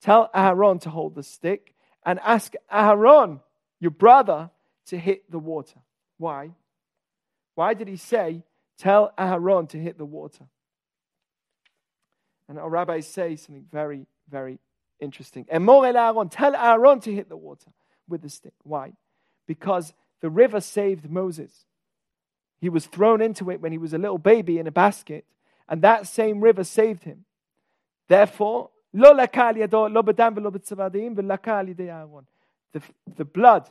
[0.00, 1.74] tell Aaron to hold the stick,
[2.04, 3.40] and ask Aaron,
[3.80, 4.50] your brother,
[4.86, 5.80] to hit the water.
[6.16, 6.50] Why?
[7.54, 8.42] Why did he say,
[8.78, 10.46] tell Aaron to hit the water?
[12.48, 14.58] And our rabbis say something very, very
[15.00, 15.44] interesting.
[15.52, 17.70] Emor el Aaron, tell Aaron to hit the water
[18.10, 18.54] with the stick.
[18.62, 18.92] Why?
[19.46, 21.64] Because the river saved Moses.
[22.60, 25.24] He was thrown into it when he was a little baby in a basket,
[25.68, 27.24] and that same river saved him.
[28.08, 29.28] Therefore, the,
[33.16, 33.70] the blood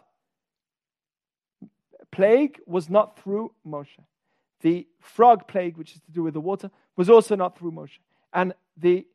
[2.12, 4.00] plague was not through Moshe.
[4.62, 8.00] The frog plague, which is to do with the water, was also not through Moshe.
[8.34, 9.06] And the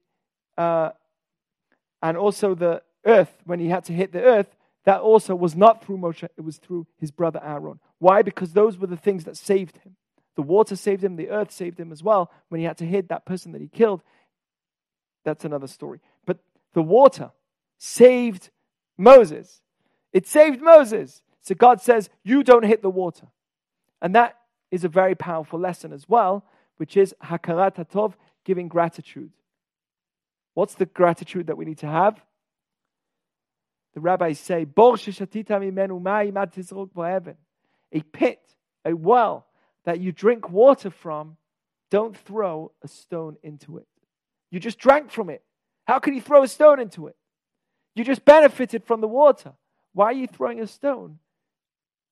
[0.56, 0.90] uh,
[2.02, 4.54] and also the earth, when he had to hit the earth,
[4.84, 7.80] that also was not through Moshe, it was through his brother Aaron.
[7.98, 8.22] Why?
[8.22, 9.96] Because those were the things that saved him.
[10.36, 13.08] The water saved him, the earth saved him as well when he had to hit
[13.08, 14.02] that person that he killed.
[15.24, 16.00] That's another story.
[16.26, 16.38] But
[16.74, 17.30] the water
[17.78, 18.50] saved
[18.98, 19.62] Moses.
[20.12, 21.22] It saved Moses.
[21.40, 23.28] So God says, You don't hit the water.
[24.02, 24.36] And that
[24.70, 26.44] is a very powerful lesson as well,
[26.76, 28.14] which is Hakarat Hatov,
[28.44, 29.30] giving gratitude.
[30.54, 32.20] What's the gratitude that we need to have?
[33.94, 34.66] The rabbis say,
[37.92, 38.40] a pit,
[38.84, 39.46] a well
[39.84, 41.36] that you drink water from,
[41.90, 43.86] don't throw a stone into it.
[44.50, 45.42] You just drank from it.
[45.86, 47.16] How can you throw a stone into it?
[47.94, 49.52] You just benefited from the water.
[49.92, 51.18] Why are you throwing a stone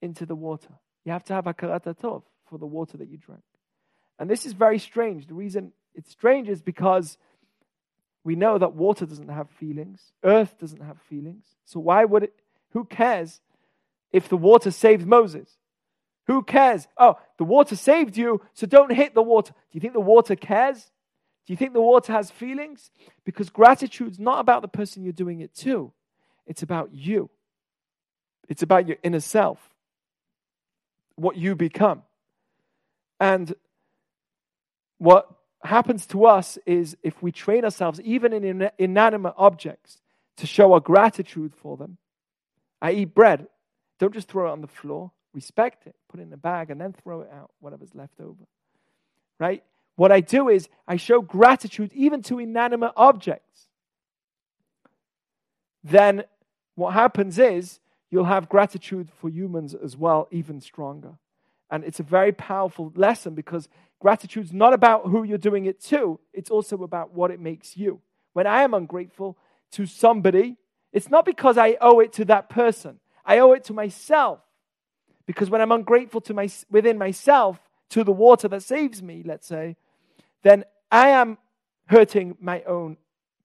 [0.00, 0.74] into the water?
[1.04, 3.42] You have to have a tov for the water that you drank.
[4.20, 5.26] And this is very strange.
[5.26, 7.18] The reason it's strange is because
[8.24, 11.44] we know that water doesn't have feelings, earth doesn't have feelings.
[11.64, 12.34] So why would it?
[12.70, 13.40] Who cares
[14.12, 15.56] if the water saved Moses?
[16.26, 16.86] Who cares?
[16.96, 19.52] Oh, the water saved you, so don't hit the water.
[19.52, 20.92] Do you think the water cares?
[21.46, 22.90] Do you think the water has feelings?
[23.24, 25.92] Because gratitude's not about the person you're doing it to,
[26.46, 27.30] it's about you.
[28.48, 29.58] It's about your inner self,
[31.16, 32.02] what you become.
[33.18, 33.54] And
[34.98, 35.28] what
[35.64, 40.00] happens to us is if we train ourselves, even in inanimate objects,
[40.38, 41.98] to show our gratitude for them.
[42.80, 43.46] I eat bread.
[43.98, 45.12] Don't just throw it on the floor.
[45.34, 45.94] Respect it.
[46.08, 48.44] Put it in a bag and then throw it out, whatever's left over.
[49.38, 49.62] Right?
[49.96, 53.68] What I do is I show gratitude even to inanimate objects.
[55.84, 56.24] Then
[56.74, 61.18] what happens is you'll have gratitude for humans as well, even stronger.
[61.72, 63.68] And it's a very powerful lesson because
[63.98, 68.00] gratitude's not about who you're doing it to, it's also about what it makes you.
[68.34, 69.38] When I am ungrateful
[69.72, 70.58] to somebody,
[70.92, 74.40] it's not because I owe it to that person, I owe it to myself.
[75.24, 77.58] Because when I'm ungrateful to my, within myself,
[77.90, 79.76] to the water that saves me, let's say,
[80.42, 81.38] then I am
[81.86, 82.98] hurting my own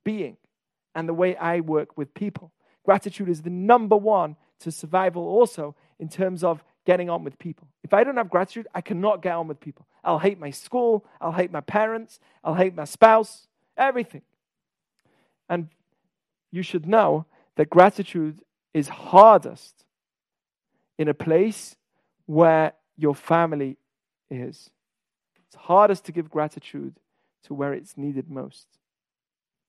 [0.03, 0.37] being
[0.95, 2.51] and the way I work with people.
[2.83, 7.67] Gratitude is the number one to survival, also in terms of getting on with people.
[7.83, 9.85] If I don't have gratitude, I cannot get on with people.
[10.05, 14.21] I'll hate my school, I'll hate my parents, I'll hate my spouse, everything.
[15.49, 15.67] And
[16.49, 17.25] you should know
[17.57, 18.41] that gratitude
[18.73, 19.83] is hardest
[20.97, 21.75] in a place
[22.25, 23.75] where your family
[24.31, 24.69] is.
[25.45, 27.01] It's hardest to give gratitude
[27.43, 28.65] to where it's needed most.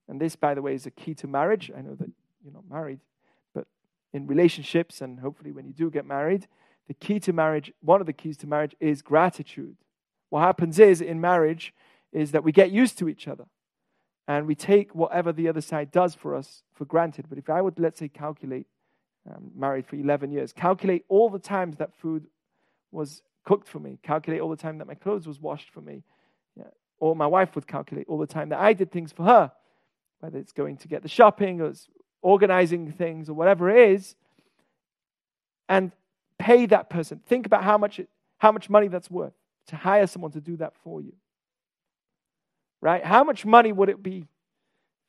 [0.08, 1.72] And this, by the way, is a key to marriage.
[1.76, 2.10] I know that
[2.44, 3.00] you're not married,
[3.52, 3.66] but
[4.12, 6.46] in relationships, and hopefully when you do get married,
[6.88, 9.76] the key to marriage, one of the keys to marriage is gratitude.
[10.30, 11.74] What happens is in marriage
[12.12, 13.44] is that we get used to each other
[14.26, 17.26] and we take whatever the other side does for us for granted.
[17.28, 18.66] But if I would, let's say, calculate,
[19.28, 22.26] um, married for 11 years, calculate all the times that food
[22.90, 26.02] was cooked for me, calculate all the time that my clothes was washed for me,
[26.56, 26.64] yeah.
[26.98, 29.52] or my wife would calculate all the time that I did things for her,
[30.20, 31.88] whether it's going to get the shopping or it's
[32.22, 34.16] organizing things or whatever it is.
[35.68, 35.92] And
[36.38, 37.20] pay that person.
[37.26, 38.08] Think about how much, it,
[38.38, 39.32] how much money that's worth
[39.68, 41.12] to hire someone to do that for you.
[42.80, 43.04] Right?
[43.04, 44.26] How much money would it be?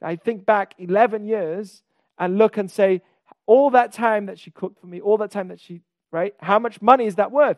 [0.01, 1.83] I think back 11 years
[2.17, 3.01] and look and say,
[3.45, 6.33] all that time that she cooked for me, all that time that she, right?
[6.39, 7.57] How much money is that worth?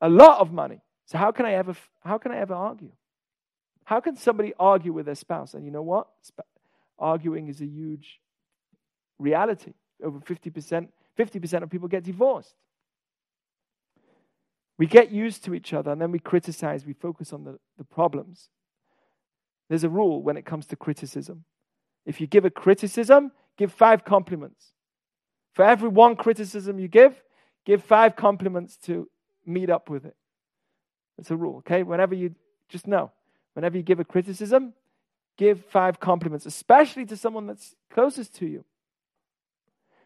[0.00, 0.80] A lot of money.
[1.06, 2.92] So how can I ever, how can I ever argue?
[3.84, 5.54] How can somebody argue with their spouse?
[5.54, 6.08] And you know what?
[6.98, 8.20] Arguing is a huge
[9.18, 9.72] reality.
[10.02, 10.88] Over 50%
[11.18, 12.54] 50% of people get divorced.
[14.78, 17.84] We get used to each other and then we criticize, we focus on the, the
[17.84, 18.48] problems.
[19.68, 21.44] There's a rule when it comes to criticism.
[22.06, 24.72] If you give a criticism, give five compliments.
[25.52, 27.20] For every one criticism you give,
[27.66, 29.08] give five compliments to
[29.44, 30.16] meet up with it.
[31.18, 31.82] It's a rule, okay?
[31.82, 32.36] Whenever you
[32.68, 33.10] just know,
[33.54, 34.74] whenever you give a criticism,
[35.36, 38.64] give five compliments, especially to someone that's closest to you.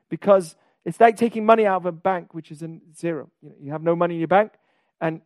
[0.09, 3.31] Because it's like taking money out of a bank, which is in zero.
[3.61, 4.53] You, have no money in your bank,
[5.01, 5.21] and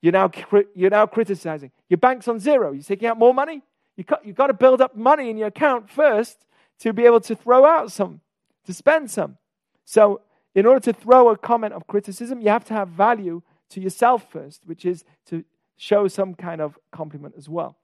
[0.00, 0.30] you're now,
[0.74, 1.72] you're now criticizing.
[1.88, 2.72] Your bank's on zero.
[2.72, 3.62] You're taking out more money.
[3.96, 6.46] You got, you've got to build up money in your account first
[6.80, 8.20] to be able to throw out some,
[8.66, 9.36] to spend some.
[9.84, 10.22] So,
[10.54, 14.30] in order to throw a comment of criticism, you have to have value to yourself
[14.30, 15.44] first, which is to
[15.76, 17.76] show some kind of compliment as well.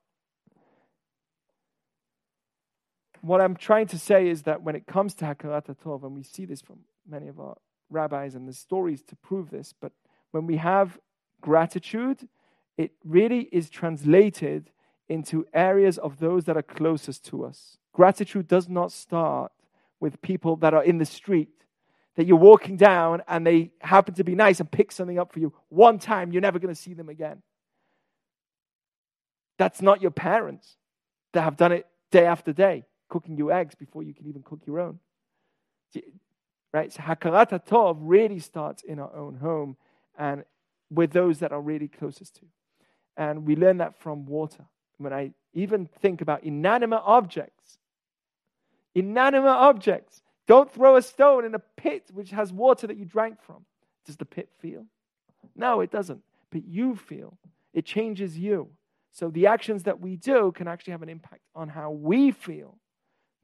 [3.21, 6.23] What I'm trying to say is that when it comes to Hakarat Tov, and we
[6.23, 7.57] see this from many of our
[7.91, 9.93] rabbis and the stories to prove this, but
[10.31, 10.99] when we have
[11.41, 12.29] gratitude,
[12.77, 14.71] it really is translated
[15.09, 17.79] into areas of those that are closest to us.
[17.93, 19.53] Gratitude does not start
[20.01, 21.49] with people that are in the street,
[22.17, 25.39] that you're walking down and they happen to be nice and pick something up for
[25.39, 25.53] you.
[25.69, 27.43] One time, you're never going to see them again.
[29.59, 30.77] That's not your parents
[31.33, 34.61] that have done it day after day, cooking you eggs before you can even cook
[34.67, 34.99] your own.
[36.73, 36.93] Right?
[36.93, 39.77] So Hakarat Tov really starts in our own home
[40.19, 40.45] and
[40.91, 42.47] with those that are really closest to.
[43.17, 44.65] And we learn that from water.
[44.99, 47.79] When I even think about inanimate objects,
[48.95, 53.43] inanimate objects, don't throw a stone in a pit which has water that you drank
[53.43, 53.65] from.
[54.05, 54.87] Does the pit feel?
[55.55, 56.23] No, it doesn't.
[56.51, 57.37] But you feel.
[57.75, 58.69] It changes you.
[59.13, 62.79] So the actions that we do can actually have an impact on how we feel.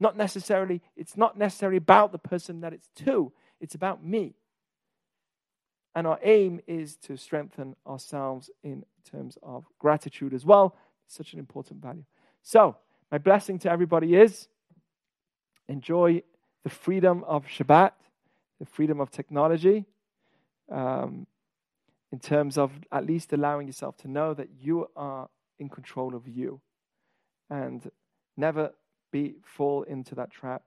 [0.03, 3.31] Not necessarily, it's not necessarily about the person that it's to,
[3.61, 4.35] it's about me.
[5.95, 10.75] And our aim is to strengthen ourselves in terms of gratitude as well.
[11.05, 12.03] It's such an important value.
[12.41, 12.75] So,
[13.13, 14.49] my blessing to everybody is
[15.69, 16.23] enjoy
[16.65, 17.93] the freedom of Shabbat,
[18.59, 19.85] the freedom of technology,
[20.69, 21.27] um,
[22.11, 25.29] in terms of at least allowing yourself to know that you are
[25.59, 26.59] in control of you.
[27.49, 27.89] And
[28.35, 28.73] never
[29.13, 30.63] be fall into that trap.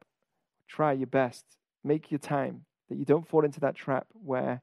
[0.67, 1.45] Try your best.
[1.85, 4.63] Make your time that you don't fall into that trap where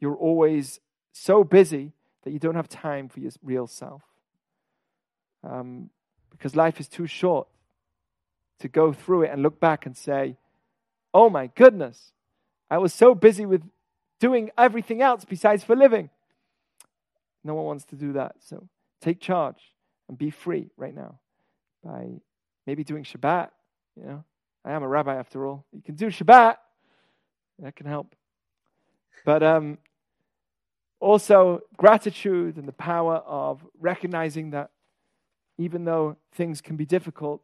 [0.00, 0.80] you're always
[1.12, 4.02] so busy that you don't have time for your real self.
[5.44, 5.90] Um,
[6.30, 7.48] because life is too short
[8.60, 10.36] to go through it and look back and say,
[11.12, 12.12] oh my goodness,
[12.70, 13.62] I was so busy with
[14.20, 16.10] doing everything else besides for living.
[17.44, 18.36] No one wants to do that.
[18.40, 18.68] So
[19.00, 19.72] take charge
[20.08, 21.18] and be free right now
[21.84, 22.20] by
[22.66, 23.50] maybe doing Shabbat.
[23.96, 24.24] You know,
[24.64, 25.64] I am a rabbi after all.
[25.72, 26.56] You can do Shabbat.
[27.60, 28.14] That can help.
[29.24, 29.78] But um,
[31.00, 34.70] also gratitude and the power of recognizing that
[35.58, 37.42] even though things can be difficult,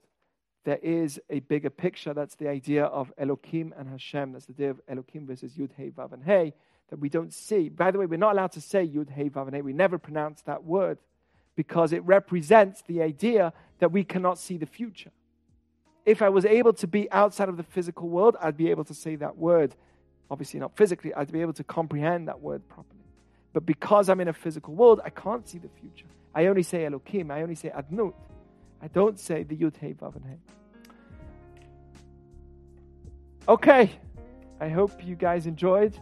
[0.64, 2.14] there is a bigger picture.
[2.14, 4.32] That's the idea of Elokim and Hashem.
[4.32, 6.54] That's the idea of Elokim versus Yud Hey Vav and Hey
[6.90, 7.68] that we don't see.
[7.68, 9.62] By the way, we're not allowed to say Yud Hey Vav and Hey.
[9.62, 10.98] We never pronounce that word
[11.56, 15.10] because it represents the idea that we cannot see the future.
[16.04, 18.94] If I was able to be outside of the physical world, I'd be able to
[18.94, 19.74] say that word.
[20.30, 23.00] Obviously, not physically, I'd be able to comprehend that word properly.
[23.52, 26.06] But because I'm in a physical world, I can't see the future.
[26.34, 28.14] I only say Elokim, I only say Adnut.
[28.80, 30.38] I don't say the Yud Hey Vav and Hey.
[33.46, 33.90] Okay,
[34.60, 35.98] I hope you guys enjoyed.